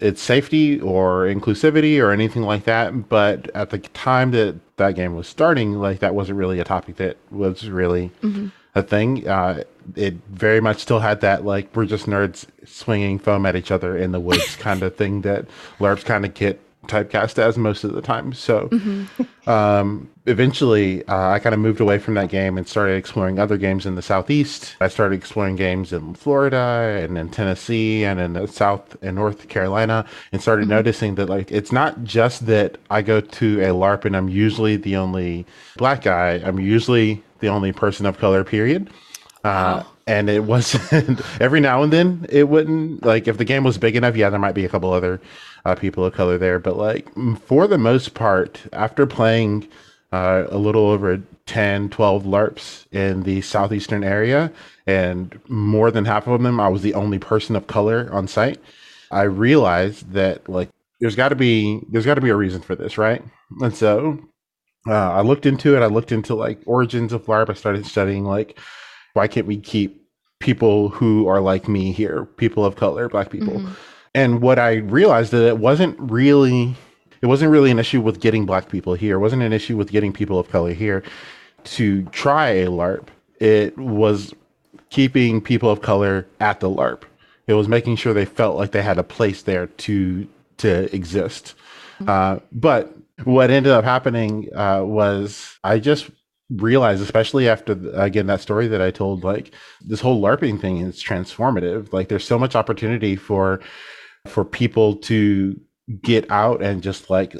[0.00, 3.08] its safety or inclusivity or anything like that.
[3.08, 6.96] But at the time that that game was starting, like that wasn't really a topic
[6.96, 8.10] that was really.
[8.22, 9.26] Mm-hmm a thing.
[9.28, 9.64] Uh,
[9.96, 13.96] it very much still had that like we're just nerds swinging foam at each other
[13.96, 15.46] in the woods kind of thing that
[15.78, 18.32] LARPs kind of get typecast as most of the time.
[18.32, 19.50] So mm-hmm.
[19.50, 23.56] um, eventually, uh, I kind of moved away from that game and started exploring other
[23.56, 24.76] games in the southeast.
[24.80, 29.48] I started exploring games in Florida and in Tennessee and in the South and North
[29.48, 30.70] Carolina, and started mm-hmm.
[30.70, 34.76] noticing that like it's not just that I go to a LARP and I'm usually
[34.76, 36.42] the only black guy.
[36.44, 38.44] I'm usually the only person of color.
[38.44, 38.90] Period.
[39.44, 39.86] Uh, wow.
[40.06, 43.94] and it wasn't every now and then it wouldn't like if the game was big
[43.94, 45.20] enough yeah there might be a couple other
[45.66, 47.06] uh, people of color there but like
[47.40, 49.68] for the most part after playing
[50.12, 54.50] uh, a little over 10 12 larps in the southeastern area
[54.86, 58.58] and more than half of them i was the only person of color on site
[59.10, 60.70] i realized that like
[61.00, 63.22] there's got to be there's got to be a reason for this right
[63.60, 64.18] and so
[64.86, 65.80] uh, I looked into it.
[65.80, 67.50] I looked into like origins of LARP.
[67.50, 68.58] I started studying like
[69.14, 70.04] why can't we keep
[70.40, 73.54] people who are like me here, people of color, black people.
[73.54, 73.72] Mm-hmm.
[74.14, 76.76] And what I realized that it wasn't really
[77.22, 79.16] it wasn't really an issue with getting black people here.
[79.16, 81.02] It wasn't an issue with getting people of color here
[81.64, 83.06] to try a LARP.
[83.38, 84.34] It was
[84.90, 87.04] keeping people of color at the LARP.
[87.46, 90.28] It was making sure they felt like they had a place there to
[90.58, 91.54] to exist.
[91.98, 92.08] Mm-hmm.
[92.08, 96.10] Uh, but what ended up happening uh, was I just
[96.50, 101.02] realized, especially after again that story that I told, like this whole LARPing thing is
[101.02, 101.92] transformative.
[101.92, 103.60] Like there's so much opportunity for
[104.26, 105.58] for people to
[106.02, 107.36] get out and just like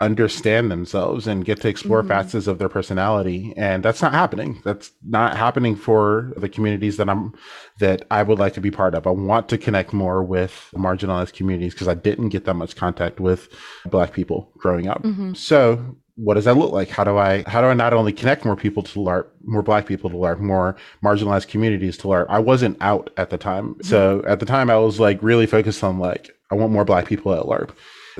[0.00, 2.08] understand themselves and get to explore mm-hmm.
[2.08, 4.60] facets of their personality and that's not happening.
[4.64, 7.34] That's not happening for the communities that i'm
[7.80, 9.06] that i would like to be part of.
[9.06, 13.18] I want to connect more with marginalized communities because i didn't get that much contact
[13.18, 13.48] with
[13.86, 15.02] black people growing up.
[15.02, 15.34] Mm-hmm.
[15.34, 16.88] so what does that look like?
[16.88, 19.86] How do i how do i not only connect more people to larp more black
[19.86, 22.26] people to larp more marginalized communities to larp?
[22.28, 23.70] I wasn't out at the time.
[23.70, 23.82] Mm-hmm.
[23.82, 27.06] so at the time i was like really focused on like i want more black
[27.06, 27.70] people at larp.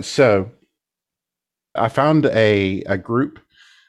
[0.01, 0.51] So
[1.79, 3.39] I found a, a group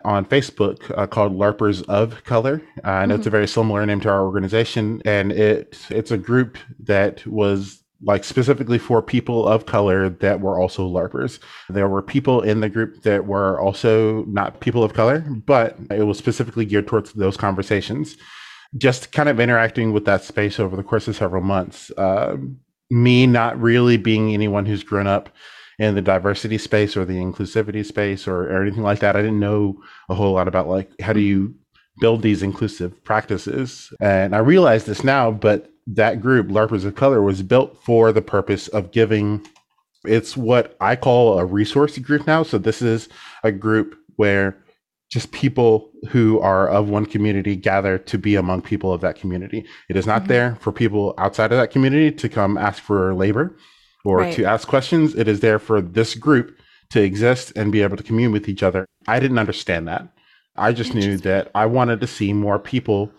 [0.05, 2.61] on Facebook uh, called LARPers of Color.
[2.83, 3.19] Uh, I know mm-hmm.
[3.19, 7.83] it's a very similar name to our organization, and it it's a group that was
[8.01, 11.39] like specifically for people of color that were also LARPers.
[11.69, 16.03] There were people in the group that were also not people of color, but it
[16.03, 18.15] was specifically geared towards those conversations.
[18.77, 21.91] Just kind of interacting with that space over the course of several months.
[21.97, 22.37] Uh,
[22.89, 25.29] me not really being anyone who's grown up
[25.79, 29.15] in the diversity space or the inclusivity space or, or anything like that.
[29.15, 31.55] I didn't know a whole lot about like how do you
[31.99, 33.91] build these inclusive practices.
[33.99, 38.21] And I realize this now, but that group, LARPers of Color, was built for the
[38.21, 39.45] purpose of giving
[40.05, 42.43] it's what I call a resource group now.
[42.43, 43.09] So this is
[43.43, 44.57] a group where
[45.11, 49.65] just people who are of one community gather to be among people of that community.
[49.89, 50.29] It is not mm-hmm.
[50.29, 53.57] there for people outside of that community to come ask for labor
[54.05, 54.33] or right.
[54.35, 55.15] to ask questions.
[55.15, 56.57] It is there for this group
[56.91, 58.85] to exist and be able to commune with each other.
[59.07, 60.07] I didn't understand that.
[60.55, 63.11] I just knew that I wanted to see more people,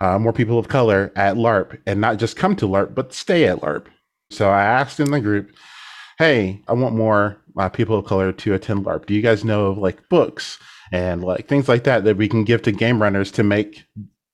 [0.00, 3.46] uh, more people of color at LARP and not just come to LARP, but stay
[3.46, 3.86] at LARP.
[4.30, 5.50] So I asked in the group,
[6.18, 9.06] hey, I want more uh, people of color to attend LARP.
[9.06, 10.58] Do you guys know of like books
[10.90, 13.84] and like things like that that we can give to game runners to make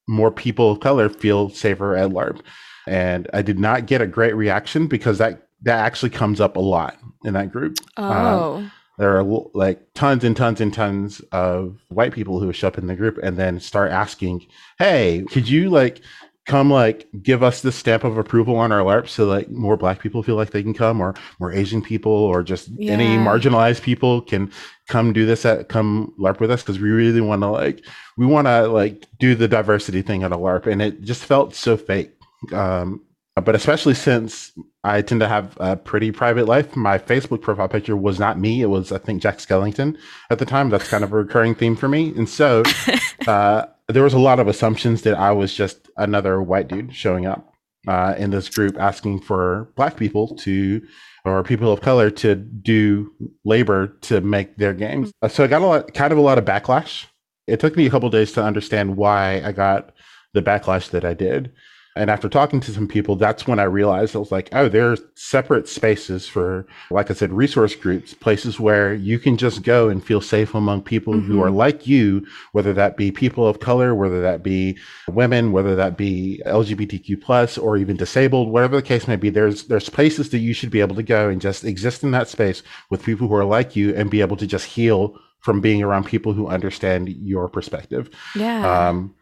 [0.08, 2.40] more people of color feel safer at LARP?
[2.86, 6.60] And I did not get a great reaction because that that actually comes up a
[6.60, 7.78] lot in that group.
[7.96, 8.54] Um, oh.
[8.56, 12.78] Um, there are like tons and tons and tons of white people who show up
[12.78, 14.46] in the group and then start asking,
[14.78, 16.00] "Hey, could you like
[16.46, 20.00] come like give us the stamp of approval on our LARP so like more black
[20.00, 22.92] people feel like they can come or more Asian people or just yeah.
[22.92, 24.50] any marginalized people can
[24.86, 27.84] come do this at come LARP with us because we really want to like
[28.18, 31.54] we want to like do the diversity thing at a LARP and it just felt
[31.54, 32.12] so fake.
[32.52, 33.00] Um,
[33.42, 34.52] but especially since
[34.84, 36.76] I tend to have a pretty private life.
[36.76, 38.60] My Facebook profile picture was not me.
[38.60, 39.96] It was, I think, Jack Skellington
[40.30, 40.68] at the time.
[40.68, 42.12] That's kind of a recurring theme for me.
[42.16, 42.62] And so
[43.26, 47.26] uh, there was a lot of assumptions that I was just another white dude showing
[47.26, 47.54] up
[47.88, 50.82] uh, in this group asking for black people to,
[51.24, 53.10] or people of color to do
[53.44, 55.12] labor to make their games.
[55.22, 57.06] Uh, so I got a lot, kind of a lot of backlash.
[57.46, 59.92] It took me a couple days to understand why I got
[60.34, 61.52] the backlash that I did.
[61.96, 64.90] And after talking to some people, that's when I realized I was like, oh, there
[64.90, 69.88] are separate spaces for, like I said, resource groups, places where you can just go
[69.88, 71.30] and feel safe among people mm-hmm.
[71.30, 74.76] who are like you, whether that be people of color, whether that be
[75.06, 79.30] women, whether that be LGBTQ plus or even disabled, whatever the case may be.
[79.30, 82.26] There's there's places that you should be able to go and just exist in that
[82.26, 85.82] space with people who are like you and be able to just heal from being
[85.82, 88.10] around people who understand your perspective.
[88.34, 88.88] Yeah.
[88.88, 89.14] Um,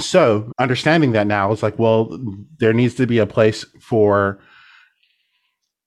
[0.00, 2.18] so understanding that now is like, well,
[2.58, 4.40] there needs to be a place for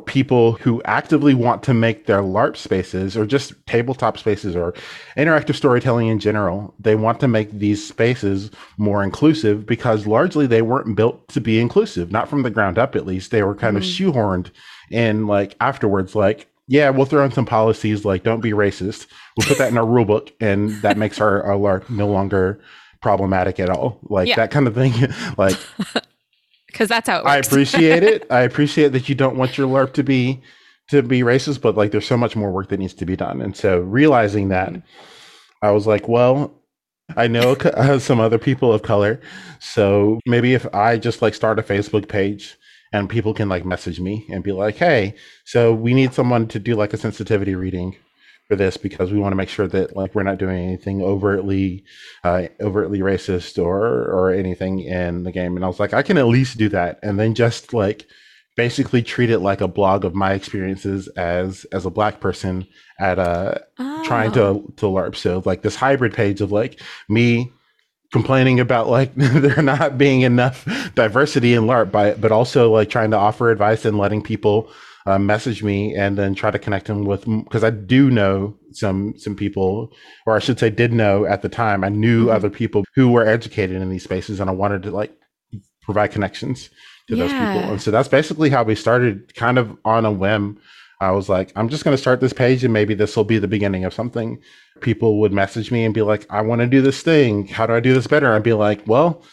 [0.05, 4.73] people who actively want to make their LARP spaces or just tabletop spaces or
[5.17, 6.73] interactive storytelling in general.
[6.79, 11.59] They want to make these spaces more inclusive because largely they weren't built to be
[11.59, 13.31] inclusive, not from the ground up at least.
[13.31, 14.11] They were kind mm-hmm.
[14.11, 14.51] of shoehorned
[14.91, 19.07] in like afterwards, like, yeah, we'll throw in some policies like don't be racist.
[19.35, 22.61] We'll put that in our rule book and that makes our, our LARP no longer
[23.01, 23.99] problematic at all.
[24.03, 24.35] Like yeah.
[24.35, 24.93] that kind of thing.
[25.37, 25.57] like
[26.67, 28.25] because that's how I appreciate it.
[28.31, 30.41] I appreciate that you don't want your LARP to be
[30.89, 33.41] to be racist, but like there's so much more work that needs to be done.
[33.41, 35.65] And so realizing that, mm-hmm.
[35.65, 36.53] I was like, well,
[37.15, 39.19] I know uh, some other people of color,
[39.59, 42.57] so maybe if I just like start a Facebook page
[42.93, 46.59] and people can like message me and be like, hey, so we need someone to
[46.59, 47.97] do like a sensitivity reading
[48.47, 51.83] for this because we want to make sure that like we're not doing anything overtly
[52.23, 56.17] uh, overtly racist or or anything in the game and i was like i can
[56.17, 58.05] at least do that and then just like
[58.55, 62.65] basically treat it like a blog of my experiences as as a black person
[62.99, 64.03] at a oh.
[64.03, 64.73] trying to oh.
[64.77, 67.51] to larp so like this hybrid page of like me
[68.13, 73.11] complaining about like there not being enough diversity in larp by but also like trying
[73.11, 74.71] to offer advice and letting people
[75.07, 79.17] uh, message me and then try to connect them with because I do know some
[79.17, 79.93] some people,
[80.25, 81.85] or I should say, did know at the time.
[81.85, 82.35] I knew mm-hmm.
[82.35, 85.13] other people who were educated in these spaces, and I wanted to like
[85.81, 86.69] provide connections
[87.07, 87.23] to yeah.
[87.23, 87.71] those people.
[87.71, 90.59] And so that's basically how we started, kind of on a whim.
[90.99, 93.39] I was like, I'm just going to start this page, and maybe this will be
[93.39, 94.41] the beginning of something.
[94.81, 97.47] People would message me and be like, I want to do this thing.
[97.47, 98.33] How do I do this better?
[98.33, 99.23] I'd be like, well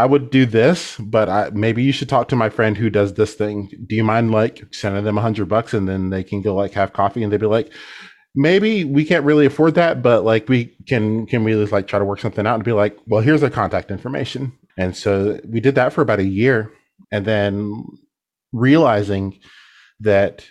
[0.00, 3.14] I would do this, but I, maybe you should talk to my friend who does
[3.14, 3.70] this thing.
[3.86, 6.72] Do you mind like sending them a hundred bucks and then they can go like
[6.72, 7.70] have coffee and they'd be like,
[8.34, 12.04] maybe we can't really afford that, but like we can can we like try to
[12.04, 14.52] work something out and be like, well, here's their contact information.
[14.78, 16.72] And so we did that for about a year,
[17.12, 17.84] and then
[18.52, 19.38] realizing
[20.00, 20.46] that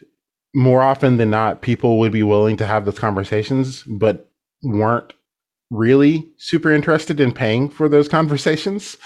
[0.54, 4.30] more often than not, people would be willing to have those conversations, but
[4.62, 5.14] weren't
[5.72, 8.98] really super interested in paying for those conversations.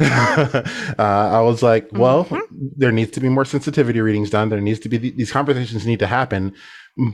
[0.00, 0.62] uh,
[0.98, 2.68] I was like, well, mm-hmm.
[2.76, 4.48] there needs to be more sensitivity readings done.
[4.48, 6.54] There needs to be th- these conversations need to happen,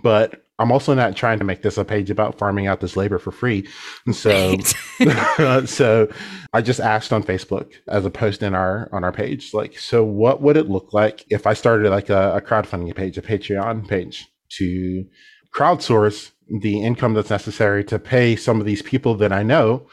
[0.02, 3.18] but I'm also not trying to make this a page about farming out this labor
[3.18, 3.66] for free.
[4.06, 4.56] And so,
[5.64, 6.08] so
[6.52, 10.04] I just asked on Facebook as a post in our on our page, like, so
[10.04, 13.88] what would it look like if I started like a, a crowdfunding page, a Patreon
[13.88, 15.06] page to
[15.54, 16.30] crowdsource
[16.60, 19.86] the income that's necessary to pay some of these people that I know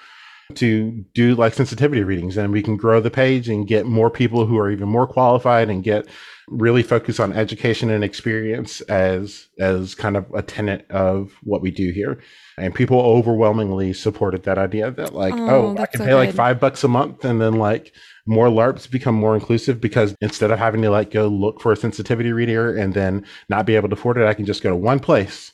[0.52, 4.46] to do like sensitivity readings and we can grow the page and get more people
[4.46, 6.08] who are even more qualified and get
[6.48, 11.72] really focus on education and experience as as kind of a tenet of what we
[11.72, 12.20] do here
[12.58, 16.18] and people overwhelmingly supported that idea that like oh, oh i can so pay good.
[16.18, 17.94] like five bucks a month and then like
[18.26, 21.78] more larps become more inclusive because instead of having to like go look for a
[21.78, 24.76] sensitivity reader and then not be able to afford it i can just go to
[24.76, 25.54] one place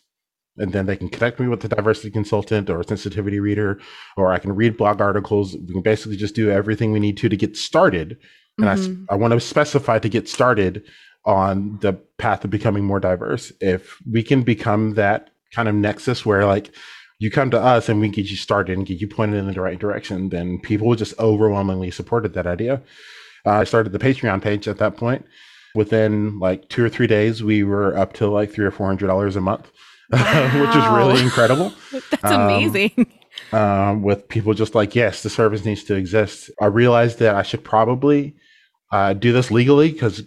[0.57, 3.79] and then they can connect me with a diversity consultant or a sensitivity reader,
[4.15, 5.55] or I can read blog articles.
[5.55, 8.17] We can basically just do everything we need to to get started.
[8.57, 9.05] And mm-hmm.
[9.09, 10.83] I, I want to specify to get started
[11.25, 13.51] on the path of becoming more diverse.
[13.61, 16.71] If we can become that kind of nexus where like
[17.19, 19.61] you come to us and we get you started and get you pointed in the
[19.61, 22.81] right direction, then people just overwhelmingly supported that idea.
[23.45, 25.25] Uh, I started the Patreon page at that point.
[25.75, 29.07] Within like two or three days, we were up to like three or four hundred
[29.07, 29.71] dollars a month
[30.11, 30.61] wow.
[30.61, 31.73] which is really incredible.
[32.11, 33.07] That's um, amazing.
[33.51, 36.49] Um, with people just like, yes, the service needs to exist.
[36.61, 38.35] I realized that I should probably
[38.91, 40.23] uh, do this legally because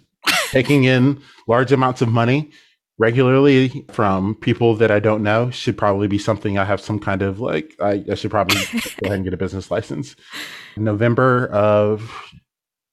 [0.49, 2.51] taking in large amounts of money
[2.97, 7.23] regularly from people that I don't know should probably be something I have some kind
[7.23, 10.15] of like, I, I should probably go ahead and get a business license.
[10.77, 12.11] November of,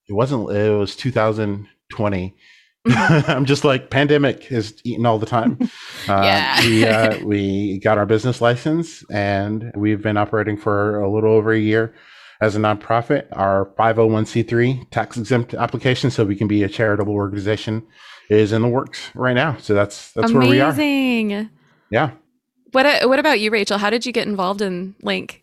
[0.08, 2.36] it wasn't, it was 2020.
[2.88, 5.58] I'm just like pandemic is eating all the time.
[6.08, 6.66] Uh, yeah.
[6.66, 11.52] we uh, we got our business license and we've been operating for a little over
[11.52, 11.94] a year
[12.40, 13.26] as a nonprofit.
[13.32, 17.86] Our 501c3 tax exempt application, so we can be a charitable organization,
[18.30, 19.58] is in the works right now.
[19.58, 20.38] So that's that's Amazing.
[20.38, 20.70] where we are.
[20.70, 21.50] Amazing.
[21.90, 22.12] Yeah.
[22.72, 23.76] What uh, what about you, Rachel?
[23.76, 25.42] How did you get involved in Link?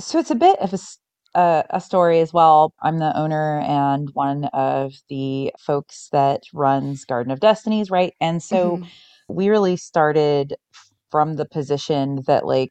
[0.00, 0.78] So it's a bit of a
[1.36, 2.72] a, a, story as well.
[2.82, 8.14] I'm the owner and one of the folks that runs Garden of Destinies, right?
[8.20, 8.84] And so mm-hmm.
[9.28, 10.54] we really started
[11.10, 12.70] from the position that like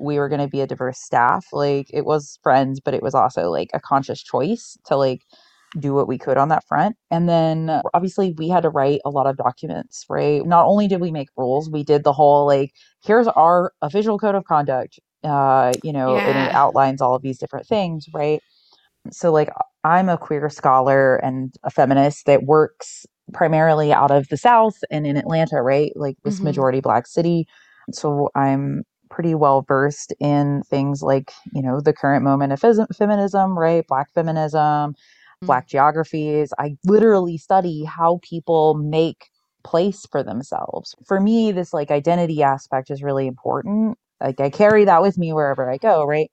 [0.00, 1.46] we were going to be a diverse staff.
[1.52, 5.20] Like it was friends, but it was also like a conscious choice to like
[5.78, 6.96] do what we could on that front.
[7.10, 10.44] And then obviously we had to write a lot of documents, right?
[10.46, 12.72] Not only did we make rules, we did the whole like,
[13.04, 16.28] here's our official code of conduct uh, you know, yeah.
[16.28, 18.40] and it outlines all of these different things, right?
[19.10, 19.50] So, like,
[19.84, 25.06] I'm a queer scholar and a feminist that works primarily out of the South and
[25.06, 25.92] in Atlanta, right?
[25.96, 26.44] Like this mm-hmm.
[26.44, 27.46] majority black city.
[27.92, 32.60] So, I'm pretty well versed in things like, you know, the current moment of
[32.96, 33.86] feminism, right?
[33.86, 35.46] Black feminism, mm-hmm.
[35.46, 36.52] black geographies.
[36.58, 39.28] I literally study how people make
[39.64, 40.94] place for themselves.
[41.06, 45.32] For me, this like identity aspect is really important like I carry that with me
[45.32, 46.30] wherever I go, right?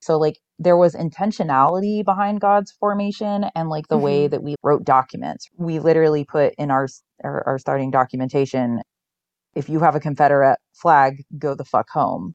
[0.00, 4.04] So like there was intentionality behind GoD's formation and like the mm-hmm.
[4.04, 5.48] way that we wrote documents.
[5.56, 6.88] We literally put in our,
[7.24, 8.82] our our starting documentation
[9.54, 12.34] if you have a Confederate flag, go the fuck home.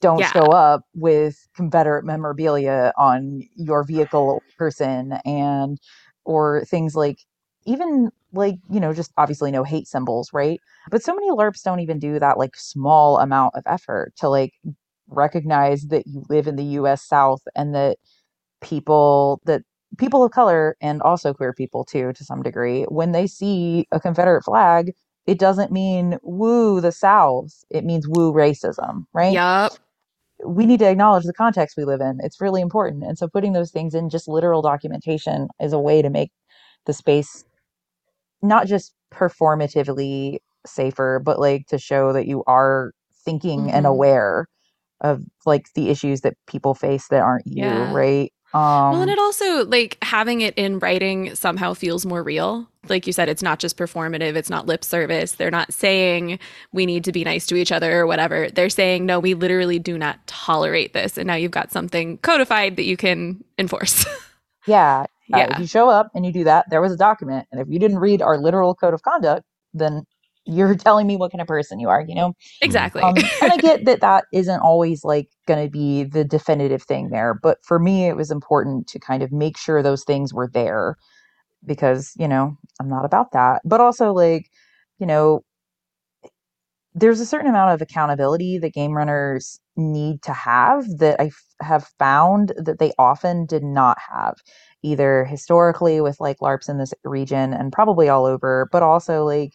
[0.00, 0.32] Don't yeah.
[0.32, 5.78] show up with Confederate memorabilia on your vehicle person and
[6.24, 7.18] or things like
[7.66, 10.60] even like you know just obviously no hate symbols right?
[10.90, 14.54] But so many larps don't even do that like small amount of effort to like
[15.08, 17.98] recognize that you live in the us south and that
[18.62, 19.62] people that
[19.98, 24.00] people of color and also queer people too to some degree when they see a
[24.00, 24.92] confederate flag
[25.26, 29.32] it doesn't mean woo the south it means woo racism right?
[29.34, 29.72] Yep
[30.46, 33.52] we need to acknowledge the context we live in it's really important and so putting
[33.54, 36.32] those things in just literal documentation is a way to make
[36.86, 37.44] the space
[38.42, 42.92] not just performatively safer, but like to show that you are
[43.24, 43.90] thinking and Mhm.
[43.90, 44.48] aware
[45.00, 47.92] of like the issues that people face that aren't you, Yeah.
[47.92, 48.32] right?
[48.54, 52.68] Um, well, and it also like having it in writing somehow feels more real.
[52.88, 55.32] Like you said, it's not just performative, it's not lip service.
[55.32, 56.38] They're not saying
[56.72, 58.50] we need to be nice to each other or whatever.
[58.50, 61.16] They're saying, no, we literally do not tolerate this.
[61.16, 64.04] And now you've got something codified that you can enforce.
[64.66, 65.46] yeah, yeah.
[65.48, 65.54] yeah.
[65.54, 67.78] If you show up and you do that, there was a document, and if you
[67.78, 70.02] didn't read our literal code of conduct, then
[70.44, 72.34] you're telling me what kind of person you are, you know.
[72.60, 73.02] exactly.
[73.02, 77.10] Um, and I get that that isn't always like going to be the definitive thing
[77.10, 80.48] there, but for me, it was important to kind of make sure those things were
[80.52, 80.96] there
[81.64, 83.62] because you know I'm not about that.
[83.64, 84.48] But also, like
[84.98, 85.42] you know,
[86.94, 91.54] there's a certain amount of accountability that game runners need to have that I f-
[91.60, 94.36] have found that they often did not have
[94.82, 99.54] either historically with like larps in this region and probably all over but also like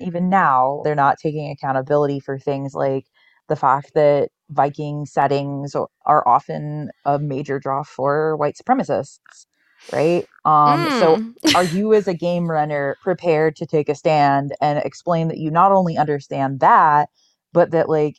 [0.00, 3.06] even now they're not taking accountability for things like
[3.48, 5.74] the fact that viking settings
[6.06, 9.46] are often a major draw for white supremacists
[9.92, 11.34] right um so Mm.
[11.54, 15.50] are you as a game runner prepared to take a stand and explain that you
[15.50, 17.08] not only understand that
[17.52, 18.16] but that like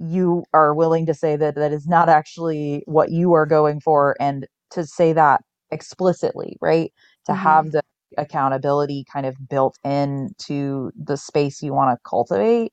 [0.00, 4.16] you are willing to say that that is not actually what you are going for
[4.20, 5.42] and to say that
[5.72, 6.92] explicitly right
[7.26, 7.36] to Mhm.
[7.36, 7.82] have the
[8.18, 12.72] accountability kind of built into the space you want to cultivate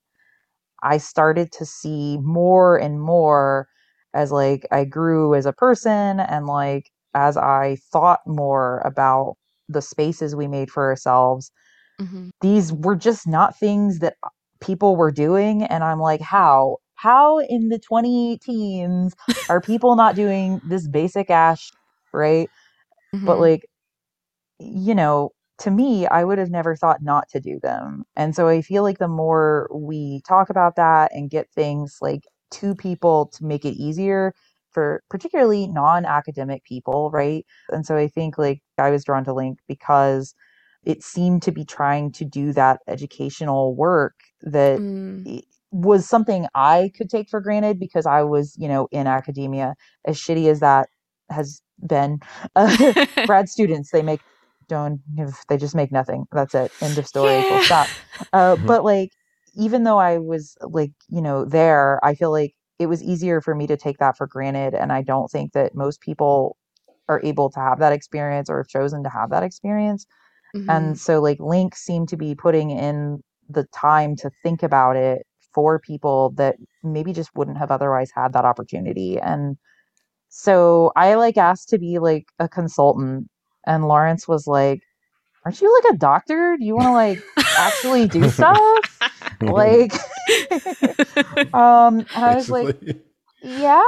[0.83, 3.67] i started to see more and more
[4.13, 9.35] as like i grew as a person and like as i thought more about
[9.69, 11.51] the spaces we made for ourselves
[11.99, 12.31] Mhm.
[12.41, 14.15] these were just not things that
[14.61, 19.13] people were doing and i'm like how how in the 20 teens
[19.49, 21.71] are people not doing this basic ash, sh-
[23.21, 23.65] right but like
[24.59, 28.47] you know to me i would have never thought not to do them and so
[28.47, 33.27] i feel like the more we talk about that and get things like to people
[33.27, 34.33] to make it easier
[34.71, 39.59] for particularly non-academic people right and so i think like i was drawn to link
[39.67, 40.33] because
[40.85, 45.41] it seemed to be trying to do that educational work that Mm.
[45.71, 49.75] was something I could take for granted because I was, you know, in academia.
[50.05, 50.89] As shitty as that
[51.29, 52.19] has been,
[52.55, 52.93] uh,
[53.25, 54.21] grad students they make
[54.67, 54.99] don't
[55.49, 56.25] they just make nothing.
[56.31, 56.71] That's it.
[56.81, 57.43] End of story.
[57.43, 57.91] Full stop.
[58.33, 58.65] Uh, Mhm.
[58.67, 59.11] but like,
[59.55, 63.55] even though I was like, you know, there, I feel like it was easier for
[63.55, 66.57] me to take that for granted, and I don't think that most people
[67.09, 70.05] are able to have that experience or have chosen to have that experience
[70.53, 70.67] Mhm.
[70.67, 75.25] and so like link seemed to be putting in the time to think about it
[75.53, 79.57] for people that maybe just wouldn't have otherwise had that opportunity and
[80.29, 83.29] so i like asked to be like a consultant
[83.65, 84.81] and lawrence was like
[85.45, 87.23] aren't you like a doctor do you want to like
[87.57, 88.57] actually do stuff
[89.41, 89.93] like
[91.53, 92.77] um and i was like
[93.41, 93.83] yeah,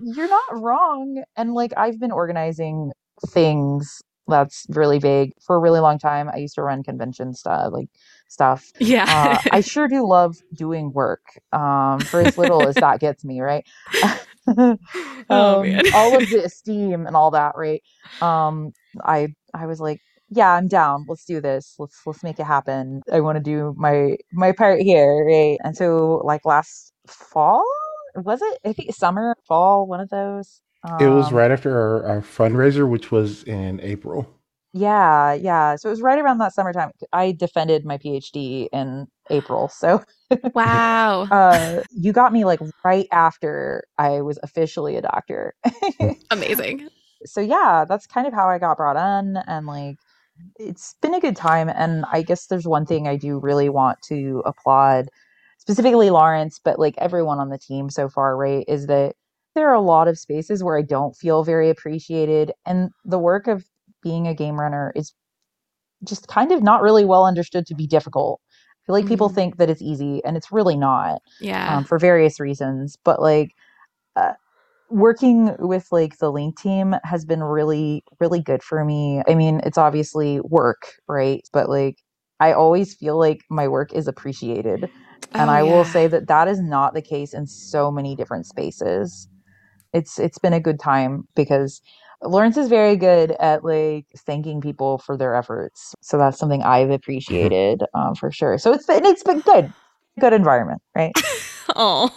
[0.00, 1.22] you're not wrong.
[1.36, 2.92] And like I've been organizing
[3.28, 6.28] things that's really big for a really long time.
[6.28, 7.88] I used to run convention stuff, like
[8.28, 8.70] stuff.
[8.78, 9.04] yeah.
[9.08, 11.22] Uh, I sure do love doing work.
[11.52, 13.66] Um, for as little as that gets me, right?
[15.30, 15.82] oh um, man.
[15.92, 17.82] all of the esteem and all that, right?
[18.20, 18.72] Um,
[19.04, 21.06] I I was like, yeah, I'm down.
[21.08, 21.74] Let's do this.
[21.78, 23.02] Let's let's make it happen.
[23.12, 25.58] I want to do my my part here, right?
[25.64, 27.64] And so like last fall,
[28.16, 28.58] was it?
[28.66, 30.60] I think summer, fall, one of those.
[30.98, 34.28] it was Um, right after our, our fundraiser, which was in April.
[34.72, 35.76] Yeah, yeah.
[35.76, 36.92] So it was right around that summertime.
[37.12, 39.68] I defended my PhD in April.
[39.68, 40.02] So
[40.54, 41.22] wow.
[41.30, 45.54] uh you got me like right after I was officially a doctor.
[46.30, 46.88] Amazing.
[47.24, 49.96] so yeah, that's kind of how I got brought on and like
[50.58, 53.98] it's been a good time and I guess there's one thing I do really want
[54.08, 55.08] to applaud
[55.58, 59.14] specifically Lawrence, but like everyone on the team so far, right, is that
[59.54, 63.46] there are a lot of spaces where I don't feel very appreciated and the work
[63.46, 63.64] of
[64.02, 65.14] being a game runner is
[66.04, 68.40] just kind of not really well understood to be difficult.
[68.50, 69.34] I feel like people Mhm.
[69.34, 71.66] think that it's easy and it's really not Yeah.
[71.66, 72.96] um, for various reasons.
[73.04, 73.50] But like
[74.16, 74.34] uh,
[74.88, 79.22] working with like the Link team has been really, really good for me.
[79.28, 81.42] I mean, it's obviously work, right?
[81.52, 81.98] But like
[82.40, 84.88] I always feel like my work is appreciated.
[85.38, 88.46] And Oh, I will say that that is not the case in so many different
[88.46, 89.28] spaces.
[89.92, 91.80] It's it's been a good time because
[92.22, 95.94] Lawrence is very good at like thanking people for their efforts.
[96.02, 98.58] So that's something I've appreciated um, for sure.
[98.58, 99.72] So it's been it's been good,
[100.18, 101.12] good environment, right?
[101.76, 102.10] Oh.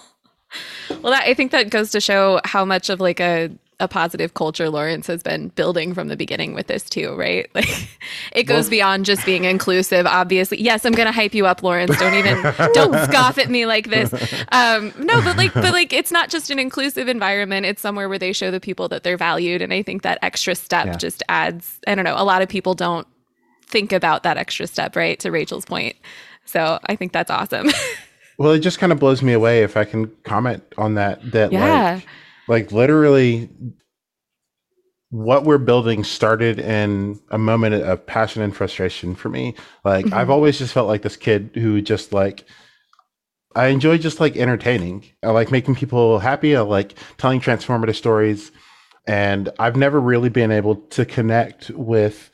[0.90, 4.34] Well, that, I think that goes to show how much of like a a positive
[4.34, 7.50] culture Lawrence has been building from the beginning with this too, right?
[7.64, 7.88] Like
[8.32, 10.06] it goes well, beyond just being inclusive.
[10.06, 11.98] Obviously, yes, I'm going to hype you up, Lawrence.
[11.98, 12.42] Don't even
[12.74, 14.14] don't scoff at me like this.
[14.52, 17.66] Um, no, but like, but like, it's not just an inclusive environment.
[17.66, 20.54] It's somewhere where they show the people that they're valued, and I think that extra
[20.54, 20.98] step yeah.
[20.98, 21.80] just adds.
[21.88, 22.16] I don't know.
[22.16, 23.08] A lot of people don't
[23.66, 25.20] think about that extra step, right?
[25.22, 25.96] To Rachel's point.
[26.46, 27.70] So I think that's awesome.
[28.38, 31.32] well, it just kind of blows me away if I can comment on that.
[31.32, 31.96] That yeah.
[31.96, 32.08] like
[32.48, 33.50] like literally
[35.10, 39.54] what we're building started in a moment of passion and frustration for me.
[39.86, 40.16] Like mm-hmm.
[40.16, 42.46] I've always just felt like this kid who just like
[43.56, 45.06] I enjoy just like entertaining.
[45.22, 46.56] I like making people happy.
[46.56, 48.52] I like telling transformative stories.
[49.06, 52.32] And I've never really been able to connect with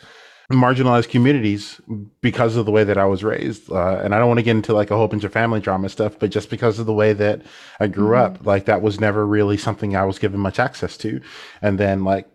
[0.52, 1.80] marginalized communities
[2.22, 3.72] because of the way that I was raised.
[3.72, 5.90] Uh, and I don't want to get into like a whole bunch of family drama
[5.90, 7.44] stuff, but just because of the way that
[7.80, 8.36] I grew mm-hmm.
[8.36, 11.22] up, like that was never really something I was given much access to.
[11.62, 12.28] And then like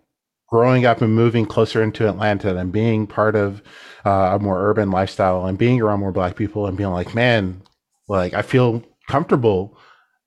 [0.49, 3.61] growing up and moving closer into Atlanta and being part of
[4.07, 7.62] uh, a more urban lifestyle and being around more black people and being like, man,
[8.09, 9.77] like I feel comfortable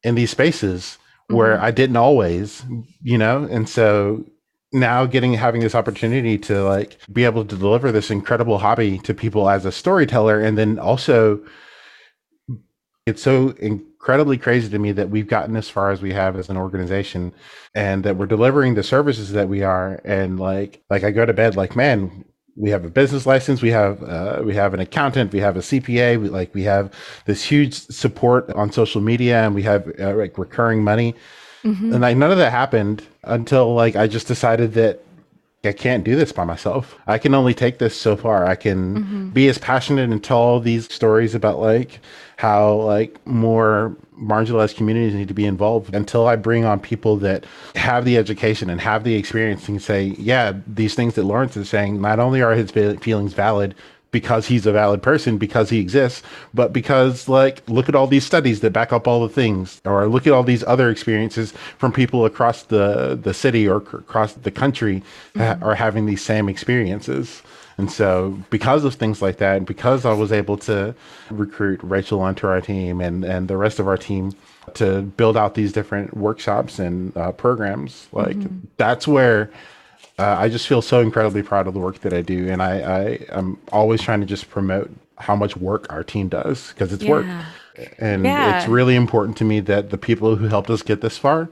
[0.03, 1.65] in these spaces where mm-hmm.
[1.65, 2.65] I didn't always,
[3.01, 3.47] you know?
[3.49, 4.25] And so
[4.73, 9.13] now getting having this opportunity to like be able to deliver this incredible hobby to
[9.13, 10.39] people as a storyteller.
[10.41, 11.41] And then also
[13.05, 16.49] it's so incredibly crazy to me that we've gotten as far as we have as
[16.49, 17.33] an organization
[17.73, 20.01] and that we're delivering the services that we are.
[20.03, 22.25] And like like i go to bed like man
[22.57, 25.59] we have a business license we have uh, we have an accountant we have a
[25.59, 26.91] cpa we like we have
[27.25, 31.13] this huge support on social media and we have uh, like recurring money
[31.67, 31.93] Mm-hmm.
[31.93, 35.01] And like none of that happened until like I just decided that
[35.63, 36.97] I can't do this by myself.
[37.07, 38.45] I can only take this so far.
[38.45, 39.29] I can mm-hmm.
[39.29, 41.99] be as passionate and tell these stories about like
[42.37, 47.45] how like more marginalized communities need to be involved until I bring on people that
[47.75, 51.69] have the education and have the experience and say, yeah, these things that Lawrence is
[51.69, 53.75] saying, not only are his feelings valid,
[54.17, 58.25] because he's a valid person because he exists but because like look at all these
[58.25, 61.91] studies that back up all the things or look at all these other experiences from
[61.91, 65.39] people across the the city or c- across the country mm-hmm.
[65.39, 67.43] that are having these same experiences
[67.77, 70.95] and so because of things like that and because i was able to
[71.29, 74.33] recruit rachel onto our team and and the rest of our team
[74.73, 78.65] to build out these different workshops and uh, programs like mm-hmm.
[78.77, 79.51] that's where
[80.19, 82.79] uh, I just feel so incredibly proud of the work that I do, and I,
[82.79, 87.03] I am always trying to just promote how much work our team does because it's
[87.03, 87.09] yeah.
[87.09, 87.25] work,
[87.99, 88.57] and yeah.
[88.57, 91.49] it's really important to me that the people who helped us get this far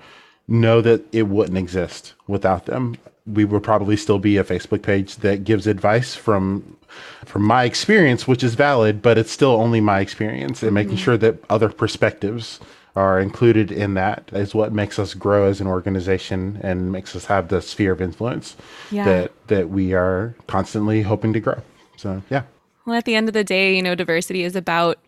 [0.47, 2.95] know that it wouldn't exist without them.
[3.27, 6.77] We would probably still be a Facebook page that gives advice from
[7.25, 11.03] from my experience, which is valid, but it's still only my experience, and making mm-hmm.
[11.03, 12.59] sure that other perspectives
[12.95, 17.25] are included in that is what makes us grow as an organization and makes us
[17.25, 18.55] have the sphere of influence
[18.89, 19.03] yeah.
[19.03, 21.61] that that we are constantly hoping to grow.
[21.97, 22.43] So yeah.
[22.85, 24.99] Well, at the end of the day, you know, diversity is about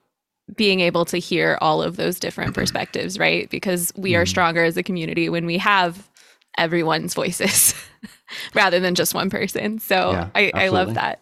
[0.56, 3.50] being able to hear all of those different perspectives, right?
[3.50, 4.30] Because we are mm-hmm.
[4.30, 6.10] stronger as a community when we have
[6.58, 7.74] everyone's voices
[8.54, 9.80] rather than just one person.
[9.80, 11.22] So yeah, I, I love that.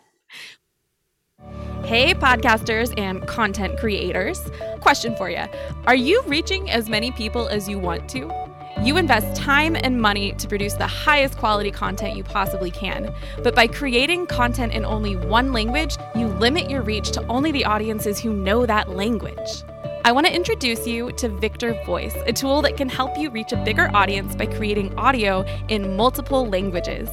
[1.85, 4.41] Hey, podcasters and content creators.
[4.81, 5.45] Question for you
[5.85, 8.33] Are you reaching as many people as you want to?
[8.81, 13.13] You invest time and money to produce the highest quality content you possibly can.
[13.43, 17.65] But by creating content in only one language, you limit your reach to only the
[17.65, 19.63] audiences who know that language.
[20.03, 23.51] I want to introduce you to Victor Voice, a tool that can help you reach
[23.51, 27.09] a bigger audience by creating audio in multiple languages.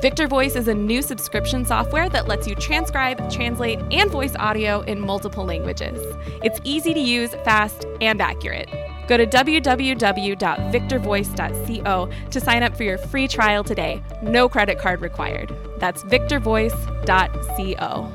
[0.00, 4.80] Victor Voice is a new subscription software that lets you transcribe, translate, and voice audio
[4.82, 6.00] in multiple languages.
[6.42, 8.68] It's easy to use, fast, and accurate.
[9.06, 14.02] Go to www.victorvoice.co to sign up for your free trial today.
[14.22, 15.54] No credit card required.
[15.78, 18.12] That's victorvoice.co.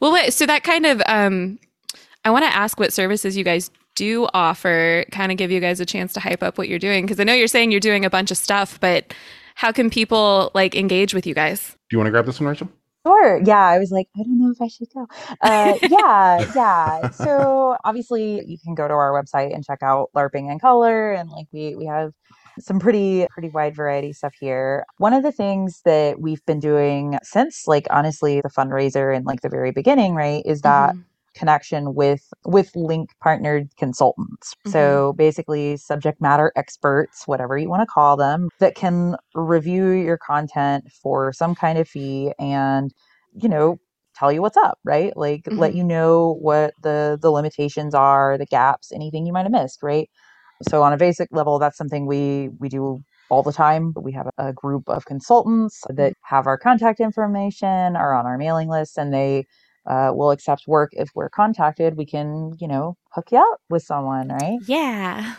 [0.00, 1.58] Well, wait, so that kind of, um,
[2.24, 5.80] I want to ask what services you guys do offer, kind of give you guys
[5.80, 7.04] a chance to hype up what you're doing.
[7.04, 9.12] Because I know you're saying you're doing a bunch of stuff, but
[9.60, 11.76] how can people like engage with you guys?
[11.90, 12.70] Do you want to grab this one, Rachel?
[13.06, 13.42] Sure.
[13.44, 13.58] Yeah.
[13.58, 15.06] I was like, I don't know if I should go.
[15.42, 16.50] Uh, yeah.
[16.56, 17.10] yeah.
[17.10, 21.12] So obviously you can go to our website and check out LARPing in color.
[21.12, 22.12] And like we, we have
[22.58, 24.86] some pretty, pretty wide variety stuff here.
[24.96, 29.42] One of the things that we've been doing since like, honestly, the fundraiser and like
[29.42, 31.02] the very beginning, right, is that mm-hmm
[31.34, 34.70] connection with with link partnered consultants mm-hmm.
[34.70, 40.18] so basically subject matter experts whatever you want to call them that can review your
[40.18, 42.92] content for some kind of fee and
[43.34, 43.78] you know
[44.14, 45.58] tell you what's up right like mm-hmm.
[45.58, 49.82] let you know what the the limitations are the gaps anything you might have missed
[49.82, 50.10] right
[50.68, 53.94] so on a basic level that's something we we do all the time.
[53.96, 58.68] We have a group of consultants that have our contact information, are on our mailing
[58.68, 59.46] list, and they
[59.90, 61.96] uh, we'll accept work if we're contacted.
[61.96, 64.60] We can, you know, hook you up with someone, right?
[64.62, 65.34] Yeah.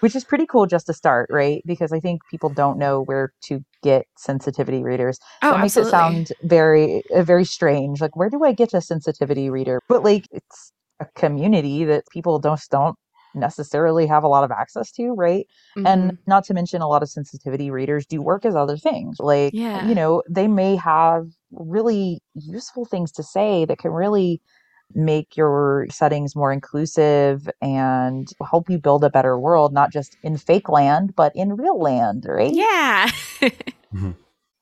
[0.00, 1.62] Which is pretty cool just to start, right?
[1.64, 5.18] Because I think people don't know where to get sensitivity readers.
[5.42, 5.88] Oh, That makes absolutely.
[5.88, 8.02] it sound very, uh, very strange.
[8.02, 9.80] Like, where do I get a sensitivity reader?
[9.88, 12.96] But like, it's a community that people don't don't
[13.36, 15.46] necessarily have a lot of access to, right?
[15.76, 15.86] Mhm.
[15.86, 19.18] And not to mention, a lot of sensitivity readers do work as other things.
[19.20, 19.86] Like, Yeah.
[19.86, 24.40] you know, they may have really useful things to say that can really
[24.94, 30.36] make your settings more inclusive and help you build a better world, not just in
[30.36, 32.52] fake land, but in real land, right?
[32.54, 33.10] yeah.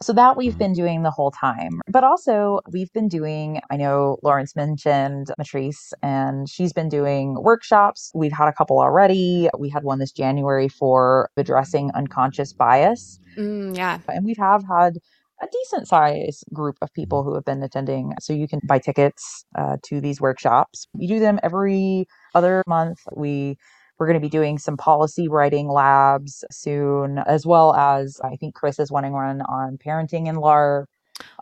[0.02, 0.58] So that we've Mhm.
[0.58, 1.80] been doing the whole time.
[1.88, 8.10] But also, we've been doing, I know Lawrence mentioned Matrice, and she's been doing workshops.
[8.14, 9.48] We've had a couple already.
[9.58, 13.18] We had one this January for addressing unconscious bias.
[13.38, 13.98] Mm, yeah.
[14.08, 14.98] And we have had
[15.42, 18.12] a decent size group of people who have been attending.
[18.20, 20.86] So you can buy tickets uh, to these workshops.
[20.94, 22.98] We do them every other month.
[23.14, 23.58] We
[23.98, 28.54] we're going to be doing some policy writing labs soon, as well as I think
[28.54, 30.86] Chris is wanting one on parenting in LARP.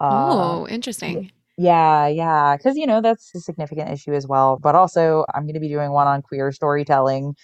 [0.01, 0.29] Uh,
[0.61, 1.31] oh, interesting.
[1.57, 4.59] yeah, yeah, because you know that's a significant issue as well.
[4.61, 7.35] But also, I'm going to be doing one on queer storytelling.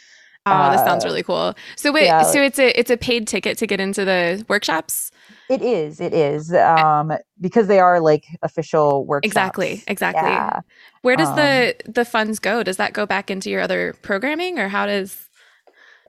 [0.51, 1.55] Oh, this sounds Uh, really cool.
[1.76, 5.11] So wait, yeah, so it's a it's a paid ticket to get into the workshops?
[5.49, 9.26] It is, it is, um, because they are like official workshops.
[9.26, 10.22] Exactly, exactly.
[10.22, 10.61] Yeah.
[11.03, 12.62] Where does Um, the the funds go?
[12.62, 15.28] Does that go back into your other programming or how does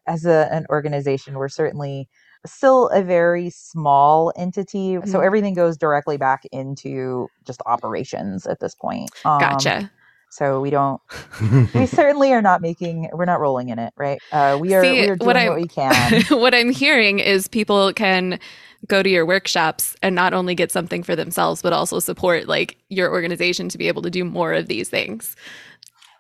[0.08, 2.10] As a, an organization, we're certainly
[2.46, 5.26] still a very small entity, so Mhm.
[5.26, 9.12] everything goes directly back into just operations at this point.
[9.26, 9.92] Um, Gotcha.
[10.30, 11.02] So we don't,
[11.74, 14.20] we certainly are not making, we're not rolling in it, right?
[14.32, 16.24] Uh, we are, See, we are what doing I- what we can.
[16.30, 18.40] what I'm hearing is people can
[18.88, 22.78] go to your workshops and not only get something for themselves, but also support like
[22.90, 25.36] your organization to be able to do more of these things.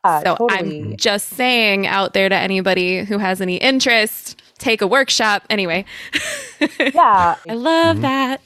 [0.04, 0.82] Uh, so totally.
[0.92, 5.44] I'm just saying out there to anybody who has any interest, take a workshop.
[5.50, 5.86] Anyway,
[6.80, 7.36] yeah.
[7.48, 8.02] I love Mhm.
[8.02, 8.42] that.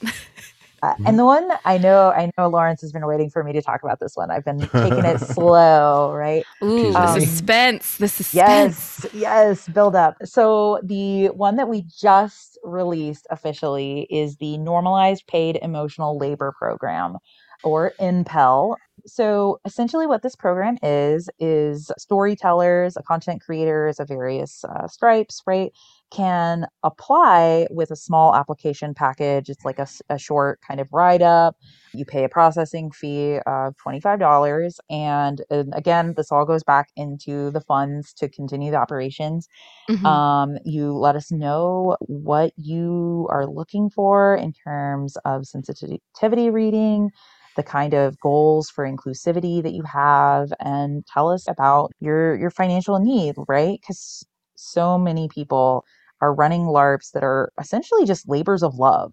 [0.84, 3.64] Uh, and the one I know, I know Lawrence has been waiting for me to
[3.64, 4.32] talk about this one.
[4.32, 6.46] I've been taking it slow, right?
[6.64, 9.06] Ooh, the Um, suspense, the suspense.
[9.06, 10.18] Yes, yes, build up.
[10.26, 17.18] So the one that we just released officially is the Normalized Paid Emotional Labor Program,
[17.64, 18.76] or NPEL.
[19.06, 25.72] So essentially, what this program is is storytellers, content creators of various uh, stripes, right,
[26.14, 29.50] can apply with a small application package.
[29.50, 31.56] It's like a, a short kind of write up.
[31.94, 34.80] You pay a processing fee of $25.
[34.90, 39.48] And, and again, this all goes back into the funds to continue the operations.
[39.90, 40.06] Mhm.
[40.06, 47.12] Um, you let us know what you are looking for in terms of sensitivity reading,
[47.56, 52.50] the kind of goals for inclusivity that you have, and tell us about your your
[52.52, 53.80] financial need, right?
[53.82, 55.86] Because so many people
[56.24, 59.12] are running LARPs that are essentially just labors of love.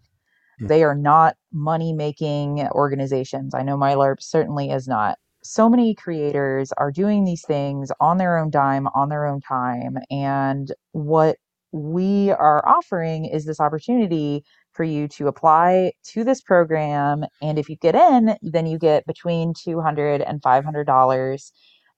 [0.61, 0.68] Hmm.
[0.68, 3.52] They are not money making organizations.
[3.52, 5.18] I know my LARP certainly is not.
[5.42, 9.96] So many creators are doing these things on their own dime, on their own time.
[10.08, 11.36] And what
[11.72, 17.24] we are offering is this opportunity for you to apply to this program.
[17.42, 21.50] And if you get in, then you get between $200 and $500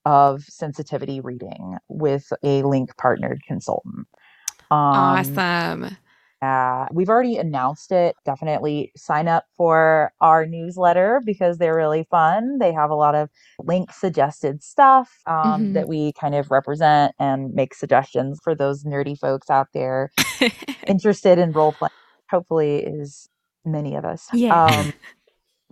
[0.05, 4.07] of sensitivity reading with a link partnered consultant.
[4.73, 5.97] Um, awesome.
[6.43, 8.17] uh, we've already announced it.
[8.25, 12.59] Definitely sign up for our newsletter because they're really fun.
[12.59, 13.29] They have a lot of
[13.61, 15.75] link suggested stuff um, Mhm.
[15.75, 20.11] that we kind of represent and make suggestions for those nerdy folks out there
[20.89, 21.91] interested in role playing.
[22.31, 23.29] Hopefully, is
[23.65, 24.29] many of us.
[24.33, 24.65] Yeah.
[24.65, 24.93] Um,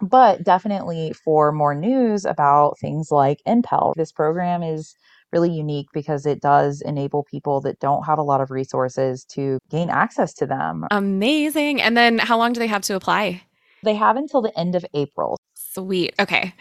[0.03, 4.95] but definitely for more news about things like NPEL, this program is
[5.33, 9.59] really unique because it does enable people that don't have a lot of resources to
[9.71, 10.87] gain access to them.
[10.91, 11.81] Amazing.
[11.81, 13.43] And then how long do they have to apply?
[13.83, 15.39] They have until the end of April.
[15.55, 16.15] Sweet.
[16.19, 16.55] Okay.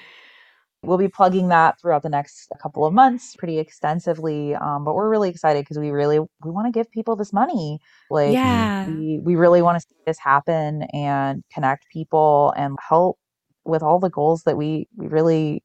[0.81, 4.55] We'll be plugging that throughout the next couple of months pretty extensively.
[4.55, 7.79] Um, but we're really excited because we really we want to give people this money.
[8.09, 8.87] Like yeah.
[8.87, 13.17] we we really want to see this happen and connect people and help
[13.65, 15.63] with all the goals that we we really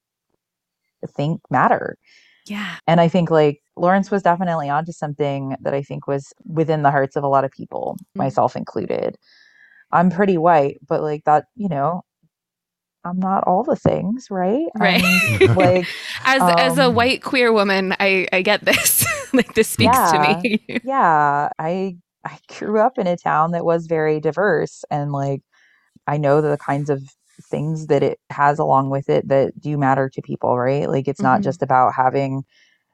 [1.17, 1.97] think matter.
[2.47, 2.77] Yeah.
[2.87, 6.91] And I think like Lawrence was definitely onto something that I think was within the
[6.91, 8.19] hearts of a lot of people, Mhm.
[8.19, 9.17] myself included.
[9.93, 12.03] I'm pretty white, but like that, you know,
[13.05, 14.67] I'm not all the things, right?
[14.79, 15.03] Right.
[15.05, 15.87] I'm, like,
[16.25, 19.05] As as a um, white queer woman, I I get this.
[19.33, 20.11] like this speaks Yeah.
[20.13, 20.61] to me.
[20.85, 25.43] yeah, I I grew up in a town that was very diverse and like
[26.07, 27.03] I know the kinds of
[27.43, 30.89] things that it has along with it that do matter to people, right?
[30.89, 31.45] Like it's not Mhm.
[31.45, 32.45] just about having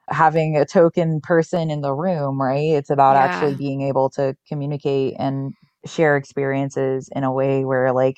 [0.09, 2.57] having a token person in the room, right?
[2.71, 5.53] It's about actually being able to communicate and
[5.85, 8.17] share experiences in a way where like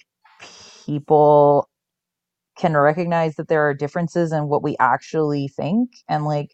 [0.86, 1.70] people
[2.58, 6.52] can recognize that there are differences in what we actually think and like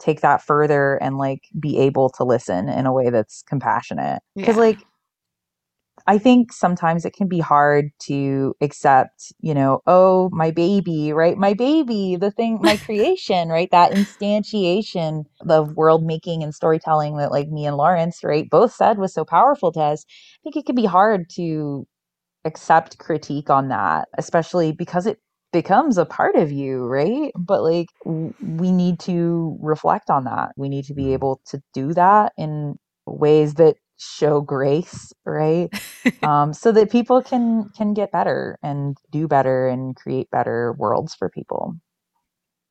[0.00, 4.22] take that further and like be able to listen in a way that's compassionate.
[4.40, 4.58] Because Yeah.
[4.58, 4.86] like
[6.10, 11.38] I think sometimes it can be hard to accept, you know, oh, my baby, right?
[11.38, 13.70] My baby, the thing, my creation, right?
[13.72, 18.98] That instantiation of world making and storytelling that, like, me and Lawrence, right, both said
[18.98, 20.06] was so powerful to us.
[20.10, 21.86] I think it can be hard to
[22.46, 25.20] accept critique on that, especially because it
[25.52, 27.32] becomes a part of you, right?
[27.38, 30.52] But like, w- we need to reflect on that.
[30.56, 31.14] We need to be Mhm.
[31.14, 35.70] able to do that in ways that show grace, right?
[36.22, 41.14] um, so that people can can get better and do better and create better worlds
[41.14, 41.76] for people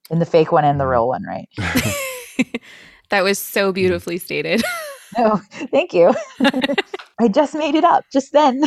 [0.09, 0.91] in the fake one and the Mhm.
[0.91, 1.49] real one, right?
[3.09, 4.63] that was so beautifully stated.
[5.17, 6.13] No, thank you.
[7.19, 8.63] I just made it up just then.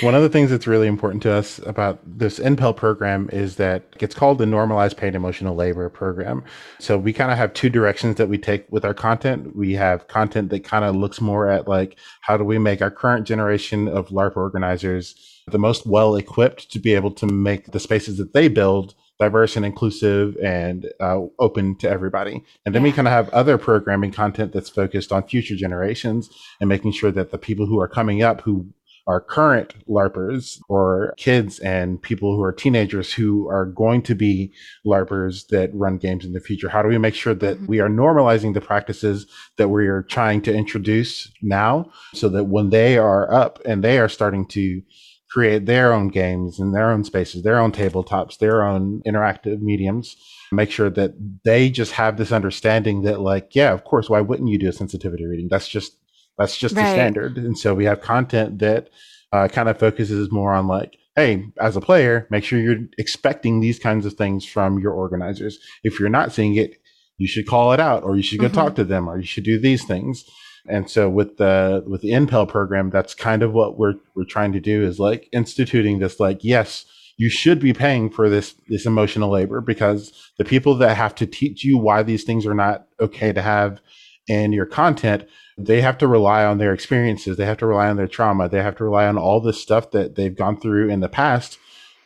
[0.00, 3.84] One of the things that's really important to us about this NPEL program is that
[4.00, 6.44] it's called the Normalized Paid Emotional Labor Program.
[6.78, 9.54] So we kind of have two directions that we take with our content.
[9.54, 12.90] We have content that kind of looks more at like how do we make our
[12.90, 17.80] current generation of LARP organizers the most well equipped to be able to make the
[17.80, 22.44] spaces that they build diverse and inclusive and uh, open to everybody.
[22.64, 26.28] And then we kind of have other programming content that's focused on future generations
[26.60, 28.66] and making sure that the people who are coming up who
[29.06, 34.52] are current LARPers or kids and people who are teenagers who are going to be
[34.84, 36.68] LARPers that run games in the future?
[36.68, 37.68] How do we make sure that Mhm.
[37.68, 39.26] we are normalizing the practices
[39.58, 43.98] that we are trying to introduce now so that when they are up and they
[43.98, 44.82] are starting to
[45.30, 50.16] create their own games and their own spaces, their own tabletops, their own interactive mediums,
[50.52, 51.12] make sure that
[51.44, 54.72] they just have this understanding that like, yeah, of course, why wouldn't you do a
[54.72, 55.48] sensitivity reading?
[55.50, 55.96] That's just
[56.38, 57.36] that's just the standard.
[57.38, 58.88] And so we have content that
[59.32, 63.60] uh, kind of focuses more on like, hey, as a player, make sure you're expecting
[63.60, 65.58] these kinds of things from your organizers.
[65.82, 66.76] If you're not seeing it,
[67.18, 68.52] you should call it out, or you should go Mhm.
[68.54, 70.24] talk to them, or you should do these things.
[70.68, 74.52] And so with the with the NPEL program, that's kind of what we're we're trying
[74.52, 76.84] to do is like instituting this like, yes,
[77.16, 81.26] you should be paying for this this emotional labor because the people that have to
[81.26, 83.80] teach you why these things are not okay to have
[84.28, 85.24] in your content
[85.58, 88.62] they have to rely on their experiences they have to rely on their trauma they
[88.62, 91.58] have to rely on all this stuff that they've gone through in the past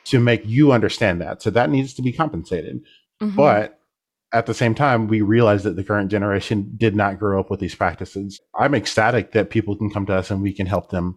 [0.05, 2.81] to make you understand that so that needs to be compensated
[3.23, 3.37] Mhm.
[3.37, 3.79] but
[4.33, 7.61] at the same time we realize that the current generation did not grow up with
[7.61, 11.17] these practices i'm ecstatic that people can come to us and we can help them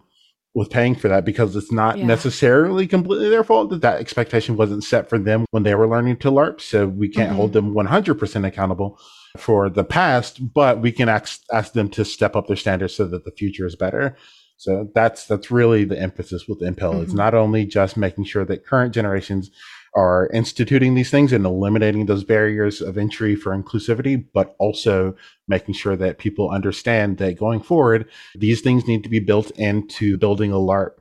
[0.55, 2.05] with paying for that because it's not Yeah.
[2.05, 6.17] necessarily completely their fault that that expectation wasn't set for them when they were learning
[6.17, 6.61] to LARP.
[6.61, 7.35] So we can't Mhm.
[7.37, 8.99] hold them 100% accountable
[9.37, 13.07] for the past, but we can ask, ask them to step up their standards so
[13.07, 14.15] that the future is better.
[14.57, 17.01] So that's that's really the emphasis with NPEL.
[17.03, 17.17] It's Mhm.
[17.17, 19.49] not only just making sure that current generations
[19.95, 25.15] are instituting these things and eliminating those barriers of entry for inclusivity, but also
[25.47, 28.05] making sure that people understand that going forward,
[28.35, 30.93] these things need to be built into building a LARP,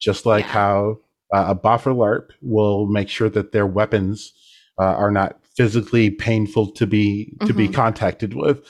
[0.00, 0.52] just like Yeah.
[0.52, 0.98] how
[1.34, 4.32] uh, a boffer LARP will make sure that their weapons
[4.78, 7.74] uh, are not physically painful to be to be Mhm.
[7.74, 8.62] contacted with.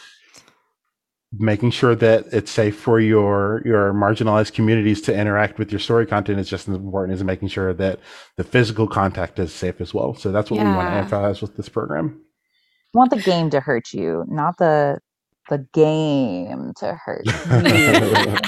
[1.38, 6.06] Making sure that it's safe for your your marginalized communities to interact with your story
[6.06, 7.98] content is just as important as making sure that
[8.36, 10.14] the physical contact is safe as well.
[10.14, 12.20] So that's what we want to emphasize with this program.
[12.94, 15.00] I want the game to hurt you, not the
[15.50, 17.32] the game to hurt you.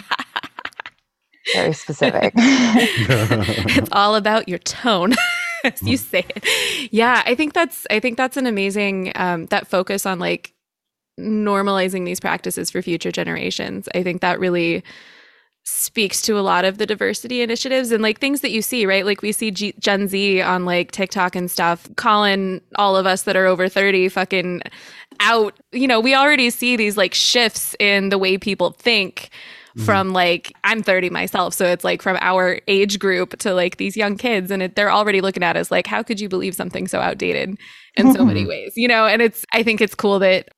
[1.54, 2.32] Very specific.
[2.36, 5.18] it's all about your tone as
[5.82, 6.92] you say it.
[6.92, 10.54] Yeah i think that's i think that's an amazing um, that focus on like
[11.18, 13.88] normalizing these practices for future generations.
[13.94, 14.82] I think that really
[15.64, 19.04] speaks to a lot of the diversity initiatives and like things that you see right?
[19.04, 23.22] Like we see G- gen z on like tiktok and stuff calling all of us
[23.22, 24.62] that are over 30 fucking
[25.20, 25.58] out.
[25.72, 29.28] You know we already see these like shifts in the way people think
[29.78, 29.84] Mm-hmm.
[29.84, 33.96] from like I'm 30 myself, so it's like from our age group to like these
[33.96, 36.88] young kids, and it, they're already looking at us like, how could you believe something
[36.88, 37.56] so outdated
[37.94, 38.48] in so many mm-hmm.
[38.48, 39.06] ways, you know?
[39.06, 40.48] And it's I think it's cool that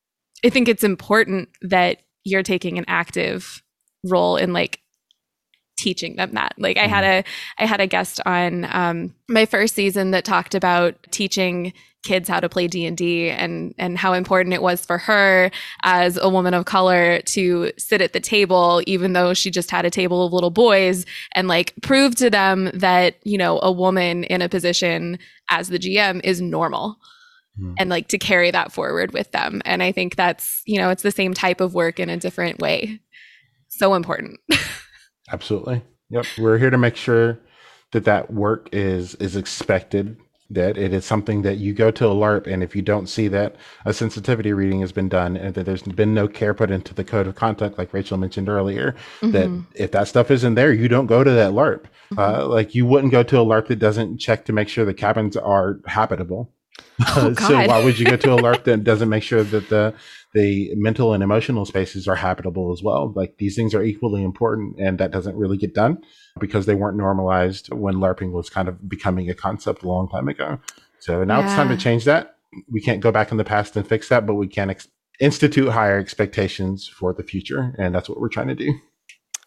[0.43, 3.63] I think it's important that you're taking an active
[4.05, 4.80] role in like
[5.81, 6.55] teaching them that.
[6.59, 7.25] Like I had a
[7.59, 11.73] I had a guest on um, my first season that talked about teaching
[12.03, 15.51] kids how to play D&D and and how important it was for her
[15.85, 19.85] as a woman of color to sit at the table even though she just had
[19.85, 21.05] a table of little boys
[21.35, 25.19] and like prove to them that you know a woman in a position
[25.51, 26.97] as the GM is normal
[27.59, 27.75] hmm.
[27.79, 31.03] and like to carry that forward with them and I think that's you know it's
[31.03, 32.99] the same type of work in a different way
[33.69, 34.41] so important
[35.33, 37.39] absolutely yep we're here to make sure
[37.93, 40.17] that that work is is expected
[40.51, 43.29] that it is something that you go to a LARP, and if you don't see
[43.29, 43.55] that
[43.85, 47.05] a sensitivity reading has been done and that there's been no care put into the
[47.05, 49.31] code of conduct, like Rachel mentioned earlier, mm-hmm.
[49.31, 51.85] that if that stuff isn't there, you don't go to that LARP.
[52.13, 52.19] Mm-hmm.
[52.19, 54.93] Uh, like you wouldn't go to a LARP that doesn't check to make sure the
[54.93, 56.53] cabins are habitable.
[57.17, 59.95] Oh, so why would you go to a LARP that doesn't make sure that the
[60.33, 63.13] the mental and emotional spaces are habitable as well?
[63.17, 66.03] Like these things are equally important, and that doesn't really get done
[66.39, 70.29] because they weren't normalized when LARPing was kind of becoming a concept a long time
[70.29, 70.61] ago.
[70.99, 71.47] So now yeah.
[71.47, 72.37] it's time to change that.
[72.71, 74.89] We can't go back in the past and fix that, but we can ex-
[75.21, 78.75] institute higher expectations for the future, and that's what we're trying to do.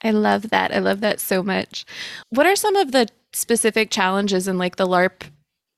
[0.03, 0.73] I love that.
[0.73, 1.85] I love that so much.
[2.29, 5.23] What are some of the specific challenges in like the LARP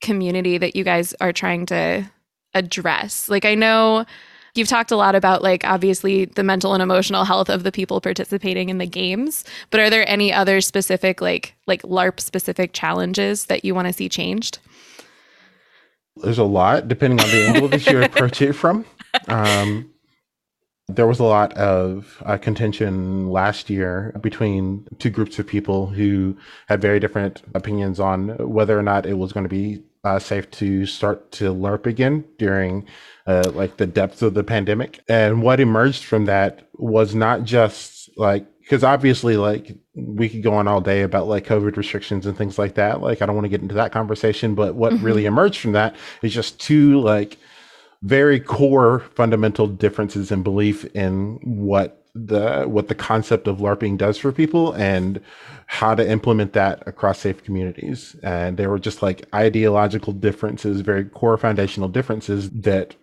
[0.00, 2.10] community that you guys are trying to
[2.54, 3.28] address?
[3.28, 4.04] Like I know
[4.54, 8.00] you've talked a lot about like obviously the mental and emotional health of the people
[8.00, 13.46] participating in the games, but are there any other specific like like LARP specific challenges
[13.46, 14.58] that you want to see changed?
[16.16, 18.84] There's a lot depending on the angle that you approach it from.
[19.28, 19.90] Um,
[20.88, 26.36] there was a lot of uh, contention last year between two groups of people who
[26.68, 30.48] had very different opinions on whether or not it was going to be uh, safe
[30.52, 32.86] to start to LARP again during
[33.26, 35.00] uh, like the depths of the pandemic.
[35.08, 40.54] And what emerged from that was not just like because obviously like we could go
[40.54, 43.44] on all day about like covid restrictions and things like that like i don't want
[43.44, 45.04] to get into that conversation but what mm-hmm.
[45.04, 47.36] really emerged from that is just two like
[48.02, 54.16] very core fundamental differences in belief in what the what the concept of larping does
[54.16, 55.20] for people and
[55.66, 58.16] how to implement that across safe communities.
[58.22, 62.94] And there were just like ideological differences very core foundational differences that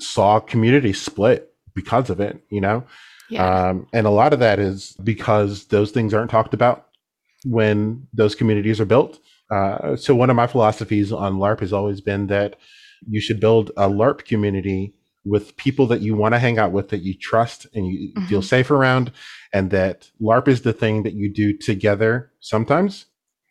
[0.00, 2.84] saw communities split because of it you know?
[3.28, 3.68] Yeah.
[3.68, 6.88] um, and a lot of that is because those things aren't talked about
[7.44, 9.20] when those communities are built.
[9.50, 12.56] Uh, so one of my philosophies on larp has always been that
[13.08, 14.94] you should build a LARP community
[15.24, 18.26] with people that you want to hang out with, that you trust and you mm-hmm.
[18.26, 19.12] feel safe around,
[19.52, 23.06] and that LARP is the thing that you do together sometimes,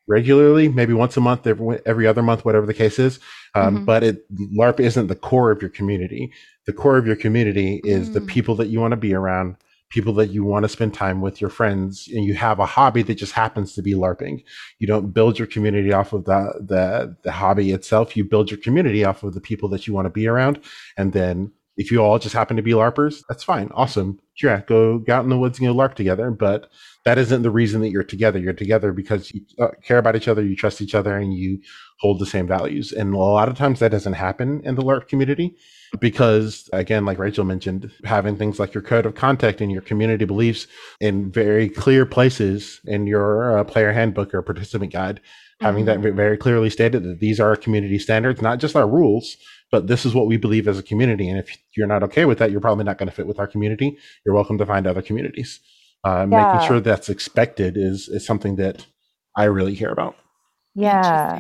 [0.08, 3.20] regularly, maybe once a month, every, every other month, whatever the case is.
[3.54, 3.86] Um, mm-hmm.
[3.86, 6.32] But it, LARP isn't the core of your community.
[6.66, 8.14] The core of your community is mm.
[8.14, 9.56] the people that you want to be around
[9.90, 13.02] people that you want to spend time with your friends and you have a hobby
[13.02, 14.44] that just happens to be larping.
[14.78, 18.16] You don't build your community off of the the, the hobby itself.
[18.16, 20.60] You build your community off of the people that you want to be around
[20.98, 24.20] and then if you all just happen to be larpers that's fine awesome.
[24.42, 26.70] Yeah go, go out in the woods and go larp together but
[27.06, 28.38] that isn't the reason that you're together.
[28.38, 31.60] You're together because you uh, care about each other you trust each other and you
[32.00, 32.92] hold the same values.
[32.92, 35.58] And a lot of times that doesn't happen in the larp community
[36.00, 40.26] because again like rachel mentioned having things like your code of conduct and your community
[40.26, 40.68] beliefs
[41.00, 45.66] in very clear places in your uh, player handbook or participant guide mm-hmm.
[45.66, 46.16] having that mm-hmm.
[46.16, 49.38] very clearly stated that these are our community standards not just our rules
[49.72, 52.38] but this is what we believe as a community and if you're not okay with
[52.38, 55.02] that you're probably not going to fit with our community you're welcome to find other
[55.02, 55.60] communities
[56.06, 56.54] uh, yeah.
[56.54, 58.86] making sure that's expected is is something that
[59.36, 60.16] i really care about
[60.76, 61.40] yeah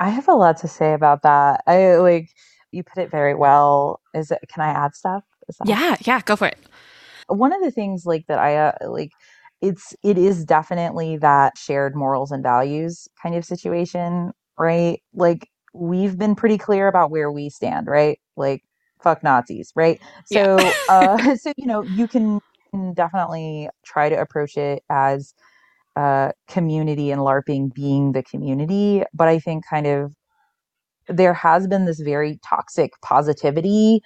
[0.00, 2.30] i have a lot to say about that i like
[2.72, 4.00] you put it very well.
[4.14, 4.40] Is it?
[4.52, 5.24] Can I add stuff?
[5.64, 6.58] yeah, yeah, go for it.
[7.28, 9.12] One of the things like that I uh, like
[9.60, 15.00] it's it is definitely that shared morals and values kind of situation, right?
[15.14, 18.18] Like we've been pretty clear about where we stand, right?
[18.36, 18.62] Like
[19.00, 20.00] fuck Nazis, right?
[20.26, 20.72] So yeah.
[20.88, 22.40] uh so you know, you can
[22.94, 25.34] definitely try to approach it as
[25.96, 30.12] uh community and larping being the community, but I think kind of
[31.16, 34.00] there has been this very toxic positivity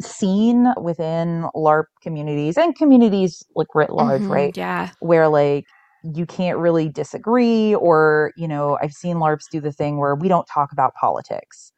[0.00, 4.56] seen within LARP communities and communities like writ large, mm-hmm, right?
[4.56, 4.90] Yeah.
[5.00, 5.64] Where like
[6.02, 10.28] you can't really disagree, or, you know, I've seen LARPs do the thing where we
[10.28, 11.72] don't talk about politics.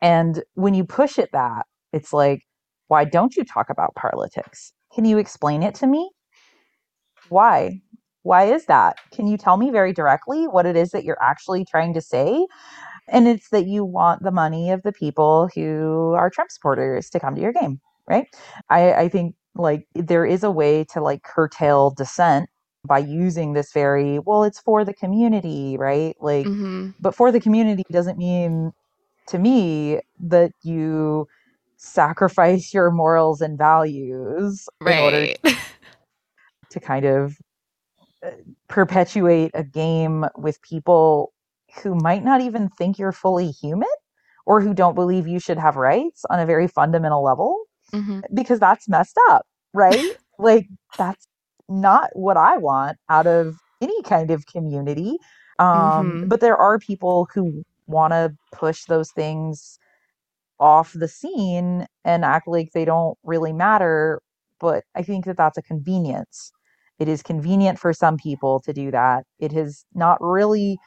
[0.00, 2.42] And when you push it that, it's like,
[2.86, 4.72] why don't you talk about politics?
[4.94, 6.10] Can you explain it to me?
[7.28, 7.80] Why?
[8.22, 8.96] Why is that?
[9.12, 12.46] Can you tell me very directly what it is that you're actually trying to say?
[13.08, 17.20] And it's that you want the money of the people who are Trump supporters to
[17.20, 18.26] come to your game, right?
[18.70, 22.48] I, I think like there is a way to like curtail dissent
[22.84, 26.90] by using this very well it's for the community right like Mm-hmm.
[27.00, 28.72] but for the community doesn't mean
[29.26, 31.26] to me that you
[31.76, 35.38] sacrifice your morals and values in order Right.
[36.70, 37.36] to kind of
[38.24, 38.30] uh,
[38.68, 41.32] perpetuate a game with people
[41.82, 43.88] who might not even think you're fully human
[44.46, 48.60] or who don't believe you should have rights on a very fundamental level hmm because
[48.60, 50.12] that's messed up, right?
[50.38, 50.68] like
[50.98, 51.26] that's
[51.68, 55.18] not what I want out of any kind of community.
[55.58, 56.28] Um, Mhm.
[56.28, 59.78] But there are people who want to push those things
[60.60, 64.20] off the scene and act like they don't really matter.
[64.60, 66.52] But I think that that's a convenience.
[66.98, 69.24] It is convenient for some people to do that.
[69.38, 70.78] It has not really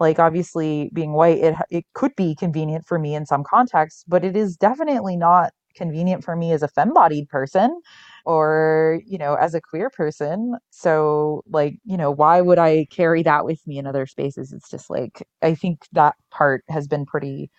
[0.00, 4.24] like obviously being white it it could be convenient for me in some contexts but
[4.24, 7.80] it is definitely not convenient for me as a femme-bodied person
[8.24, 10.56] or you know as a queer person.
[10.70, 14.52] So like you know why would i carry that with me in other spaces?
[14.52, 17.50] It's just like i think that part has been pretty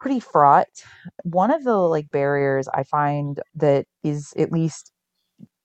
[0.00, 0.68] pretty fraught.
[1.24, 4.92] One of the like barriers i find that is at least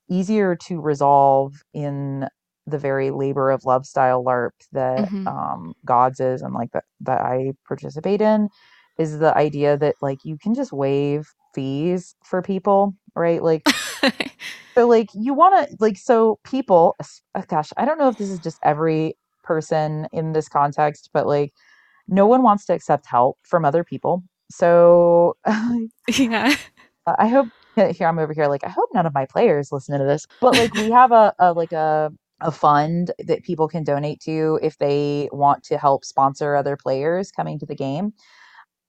[0.10, 2.28] easier to resolve in
[2.68, 5.28] the very labor of love style LARP that Mhm.
[5.28, 8.50] um, GoD's is and like that that I participate in
[9.00, 13.42] is the idea that like you can just waive fees for people, right?
[13.44, 13.64] Like
[14.78, 16.96] so like you want to like so people
[17.36, 21.28] uh, gosh, I don't know if this is just every person in this context, but
[21.28, 21.54] like
[22.08, 24.24] no one wants to accept help from other people.
[24.52, 25.38] So
[26.08, 26.56] yeah.
[27.06, 29.98] uh, I hope here I'm over here like I hope none of my players listen
[30.00, 30.26] to this.
[30.42, 32.12] But like we have a, a like a
[32.42, 37.32] a fund that people can donate to if they want to help sponsor other players
[37.32, 38.14] coming to the game.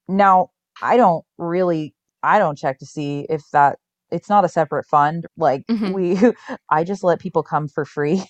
[0.08, 0.50] Now,
[0.82, 3.78] I don't really I don't check to see if that
[4.10, 5.26] it's not a separate fund.
[5.36, 5.92] Like Mhm.
[5.92, 6.16] we
[6.70, 8.22] I just let people come for free.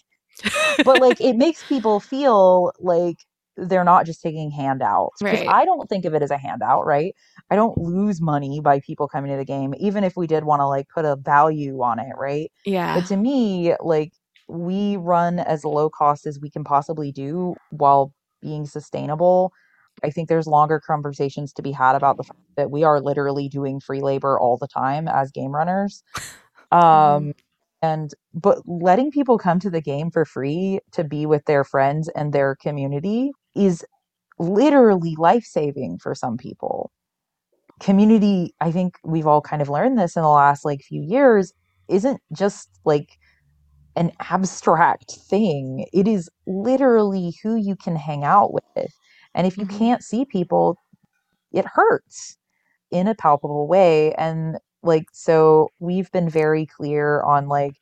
[0.85, 3.17] but like it makes people feel like
[3.57, 5.21] they're not just taking handouts.
[5.23, 5.49] Because Right.
[5.49, 7.15] I don't think of it as a handout, right?
[7.51, 10.61] I don't lose money by people coming to the game, even if we did want
[10.61, 12.53] to like put a value on it, right?
[12.65, 12.95] yeah.
[12.95, 14.13] But to me, like
[14.49, 18.13] we run as low cost as we can possibly do while
[18.43, 19.53] being sustainable.
[20.05, 23.49] I think there's longer conversations to be had about the fact that we are literally
[23.49, 26.03] doing free labor all the time as game runners.
[26.71, 27.33] Um
[27.81, 32.11] and but letting people come to the game for free to be with their friends
[32.15, 33.85] and their community is
[34.39, 36.91] literally life-saving for some people.
[37.81, 41.53] Community, I think we've all kind of learned this in the last like few years,
[41.89, 43.19] isn't just like
[43.99, 45.87] an abstract thing.
[45.93, 48.93] It is literally who you can hang out with.
[49.37, 49.79] And if you Mhm.
[49.79, 50.79] can't see people,
[51.53, 52.37] it hurts
[52.91, 54.15] in a palpable way.
[54.15, 57.75] And like, so we've been very clear on like,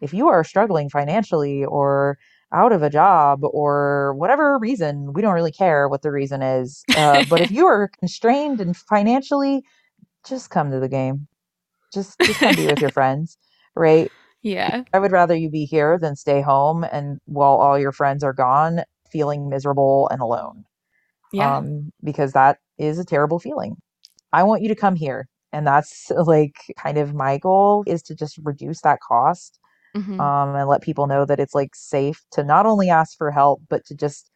[0.00, 2.18] if you are struggling financially or
[2.54, 6.86] out of a job or whatever reason, we don't really care what the reason is.
[6.94, 9.62] Uh, but if you are constrained and financially,
[10.26, 11.28] just come to the game.
[11.92, 13.38] Just, just come be with your friends,
[13.76, 14.12] right?
[14.42, 14.84] Yeah.
[14.92, 18.32] I would rather you be here than stay home and while all your friends are
[18.32, 20.64] gone, feeling miserable and alone.
[21.32, 21.58] Yeah.
[21.58, 23.76] Um, because that is a terrible feeling.
[24.32, 25.28] I want you to come here.
[25.52, 29.58] And that's like kind of my goal is to just reduce that cost
[29.94, 30.20] Mhm.
[30.20, 33.62] um, and let people know that it's like safe to not only ask for help,
[33.68, 34.30] but to just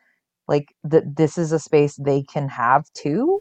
[0.49, 3.41] like that this is a space they can have too.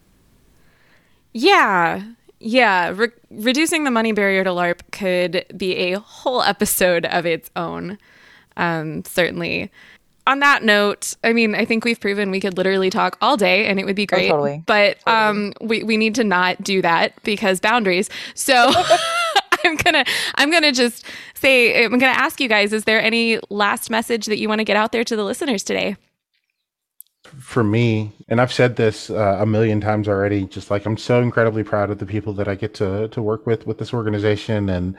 [1.34, 2.14] Yeah.
[2.44, 2.94] Yeah.
[2.94, 7.98] Re- reducing the money barrier to LARP could be a whole episode of its own.
[8.57, 9.72] Um, certainly.
[10.28, 13.65] On that note, I mean, I think we've proven we could literally talk all day
[13.65, 14.30] and it would be great.
[14.30, 14.61] totally.
[14.65, 18.10] But um, we, we need to not do that because boundaries.
[18.34, 18.72] So
[19.65, 20.06] I'm gonna
[20.36, 21.06] I'm gonna just
[21.36, 24.65] say I'm gonna ask you guys, is there any last message that you want to
[24.65, 25.95] get out there to the listeners today?
[27.40, 31.22] For me, and I've said this uh, a million times already, just like I'm so
[31.22, 34.70] incredibly proud of the people that I get to to work with with this organization.
[34.70, 34.98] And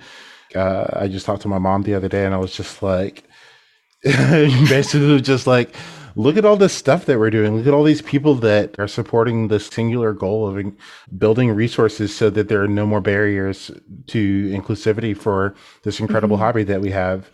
[0.54, 3.24] uh, I just talked to my mom the other day, and I was just like,
[4.02, 5.74] basically, just like,
[6.16, 7.56] look at all this stuff that we're doing.
[7.56, 10.72] Look at all these people that are supporting this singular goal of
[11.18, 13.70] building resources so that there are no more barriers
[14.08, 17.30] to inclusivity for this incredible hobby that we have.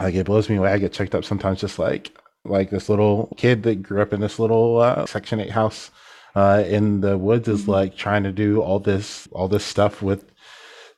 [0.00, 0.72] Like it blows me away.
[0.72, 2.16] I get checked up sometimes, just like
[2.48, 5.90] like this little kid that grew up in this little uh, Section Eight house
[6.34, 10.24] uh, in the woods is like trying to do all this all this stuff with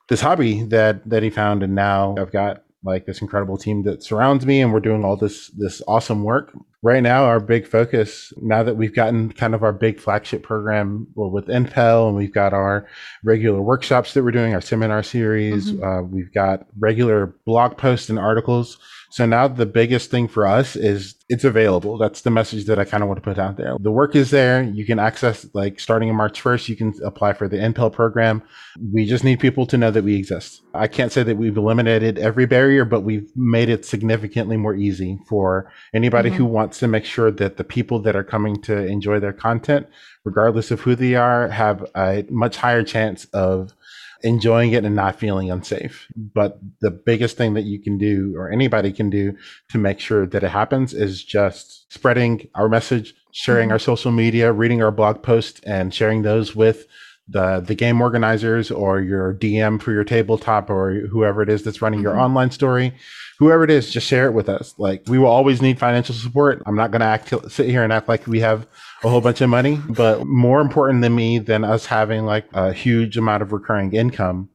[0.08, 4.02] this hobby that that he found, and now I've got like this incredible team that
[4.02, 6.52] surrounds me, and we're doing all this this awesome work.
[6.82, 11.06] Right now, our big focus, now that we've gotten kind of our big flagship program
[11.14, 12.86] well, with NPEL, and we've got our
[13.22, 15.82] regular workshops that we're doing, our seminar series, Mhm.
[16.00, 18.78] uh, we've got regular blog posts and articles
[19.10, 21.98] So now the biggest thing for us is it's available.
[21.98, 23.76] That's the message that I kind of want to put out there.
[23.80, 24.62] The work is there.
[24.62, 28.42] You can access, like starting in March 1st, you can apply for the NPEL program.
[28.92, 30.62] We just need people to know that we exist.
[30.74, 35.18] I can't say that we've eliminated every barrier, but we've made it significantly more easy
[35.28, 36.38] for anybody mm-hmm.
[36.38, 39.88] who wants to make sure that the people that are coming to enjoy their content,
[40.24, 43.72] regardless of who they are, have a much higher chance of
[44.22, 46.06] enjoying it and not feeling unsafe.
[46.16, 49.36] But the biggest thing that you can do or anybody can do
[49.70, 53.72] to make sure that it happens is just spreading our message, sharing mm-hmm.
[53.72, 56.86] our social media, reading our blog posts and sharing those with
[57.28, 61.80] the the game organizers or your DM for your tabletop or whoever it is that's
[61.80, 62.08] running mm-hmm.
[62.08, 62.92] your online story,
[63.38, 64.74] whoever it is, just share it with us.
[64.78, 66.62] Like we will always need financial support.
[66.66, 68.66] I'm not going to act sit here and act like we have
[69.02, 69.80] a whole bunch of money.
[69.88, 74.48] But more important than me, than us having like a huge amount of recurring income,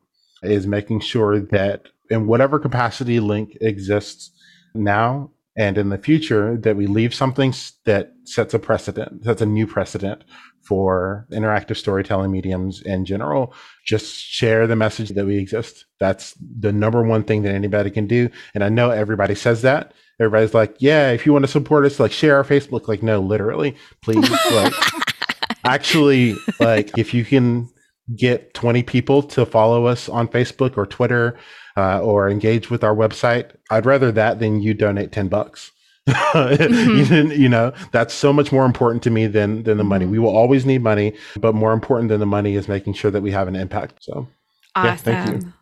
[0.44, 4.32] is making sure that in whatever capacity Link exists
[4.74, 7.54] now and in the future, that we leave something
[7.86, 10.24] that sets a precedent, sets a new precedent
[10.62, 13.54] for interactive storytelling mediums in general.
[13.86, 15.86] Just share the message that we exist.
[16.00, 18.30] That's the number one thing that anybody can do.
[18.54, 22.00] And I know everybody says that everybody's like, yeah, if you want to support us,
[22.00, 22.88] like share our Facebook.
[22.88, 24.30] Like, no, literally, please.
[24.52, 24.74] like,
[25.66, 27.70] actually, like, if you can
[28.16, 31.38] get 20 people to follow us on Facebook or Twitter
[31.78, 35.72] uh, or engage with our website, I'd rather that than you donate 10 bucks.
[36.08, 37.32] mm-hmm.
[37.32, 40.12] you know that's so much more important to me than than the money mm-hmm.
[40.12, 43.22] we will always need money but more important than the money is making sure that
[43.22, 44.28] we have an impact so
[44.76, 45.54] awesome yeah, thank you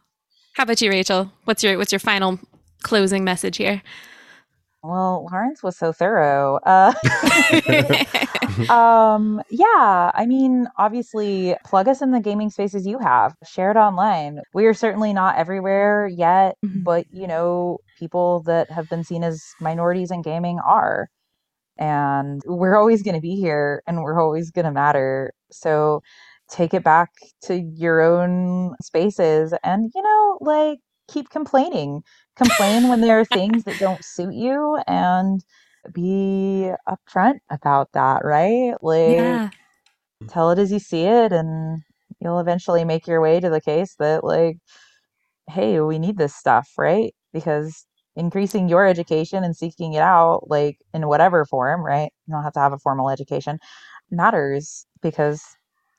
[0.56, 2.38] how about you rachel what's your what's your final
[2.82, 3.82] closing message here
[4.84, 6.58] well, Lawrence was so thorough.
[6.58, 6.94] Uh,
[8.70, 13.78] um, yeah, I mean, obviously, plug us in the gaming spaces you have, share it
[13.78, 14.42] online.
[14.54, 16.84] We are certainly not everywhere yet, mm-hmm.
[16.84, 21.10] but you know, people that have been seen as minorities in gaming are.
[21.78, 25.34] And we're always going to be here and we're always going to matter.
[25.52, 26.04] So
[26.50, 27.10] take it back
[27.44, 32.04] to your own spaces and, you know, like keep complaining
[32.36, 35.44] complain when there are things that don't suit you and
[35.94, 38.74] be upfront about that, right?
[38.82, 39.50] Like yeah.
[40.30, 41.82] tell it as you see it and
[42.20, 44.58] you'll eventually make your way to the case that like
[45.50, 47.14] hey, we need this stuff, right?
[47.34, 47.86] Because
[48.16, 52.12] increasing your education and seeking it out like in whatever form, right?
[52.28, 53.60] You don't have to have a formal education
[54.10, 55.44] matters because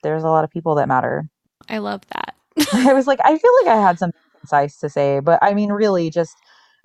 [0.01, 1.29] there's a lot of people that matter.
[1.69, 2.35] I love that.
[2.73, 4.11] I was like, I feel like I had some
[4.45, 6.35] concise to say, but I mean, really, just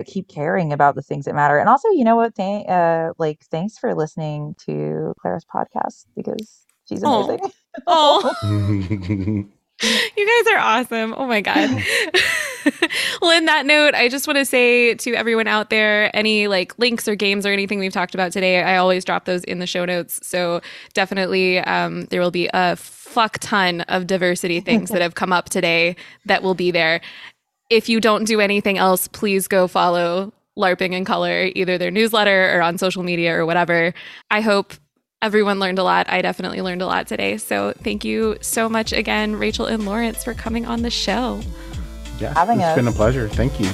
[0.05, 1.57] keep caring about the things that matter.
[1.57, 2.35] And also, you know what?
[2.35, 7.51] Th- uh, like, thanks for listening to Clara's podcast because she's amazing.
[7.87, 9.45] Oh.
[10.17, 11.13] you guys are awesome.
[11.17, 11.69] Oh my God.
[13.21, 16.77] well, in that note, I just want to say to everyone out there any like
[16.77, 19.65] links or games or anything we've talked about today, I always drop those in the
[19.65, 20.19] show notes.
[20.21, 20.61] So
[20.93, 25.49] definitely um, there will be a fuck ton of diversity things that have come up
[25.49, 27.01] today that will be there
[27.71, 32.53] if you don't do anything else, please go follow LARPing in Color, either their newsletter
[32.55, 33.93] or on social media or whatever.
[34.29, 34.73] I hope
[35.21, 36.09] everyone learned a lot.
[36.09, 37.37] I definitely learned a lot today.
[37.37, 41.39] So thank you so much again, Rachel and Lawrence, for coming on the show.
[42.19, 42.75] Yeah, Having it's us.
[42.75, 43.29] been a pleasure.
[43.29, 43.67] Thank you.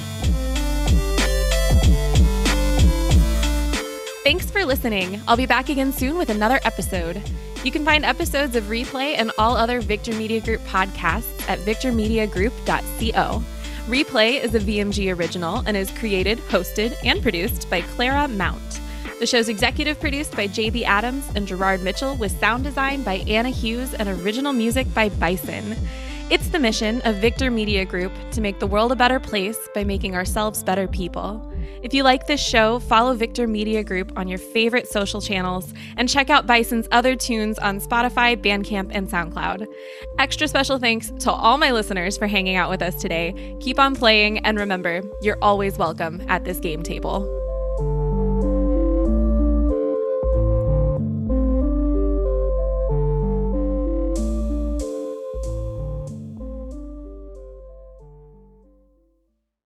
[4.22, 5.20] Thanks for listening.
[5.26, 7.20] I'll be back again soon with another episode.
[7.64, 13.42] You can find episodes of Replay and all other Victor Media Group podcasts at victormediagroup.co.
[13.88, 18.82] Replay is a VMG original and is created, hosted, and produced by Clara Mount.
[19.18, 23.48] The show's executive produced by JB Adams and Gerard Mitchell with sound design by Anna
[23.48, 25.74] Hughes and original music by Bison.
[26.28, 29.84] It's the mission of Victor Media Group to make the world a better place by
[29.84, 31.40] making ourselves better people.
[31.82, 36.08] If you like this show, follow Victor Media Group on your favorite social channels and
[36.08, 39.66] check out Bison's other tunes on Spotify, Bandcamp, and SoundCloud.
[40.18, 43.56] Extra special thanks to all my listeners for hanging out with us today.
[43.60, 47.47] Keep on playing, and remember, you're always welcome at this game table.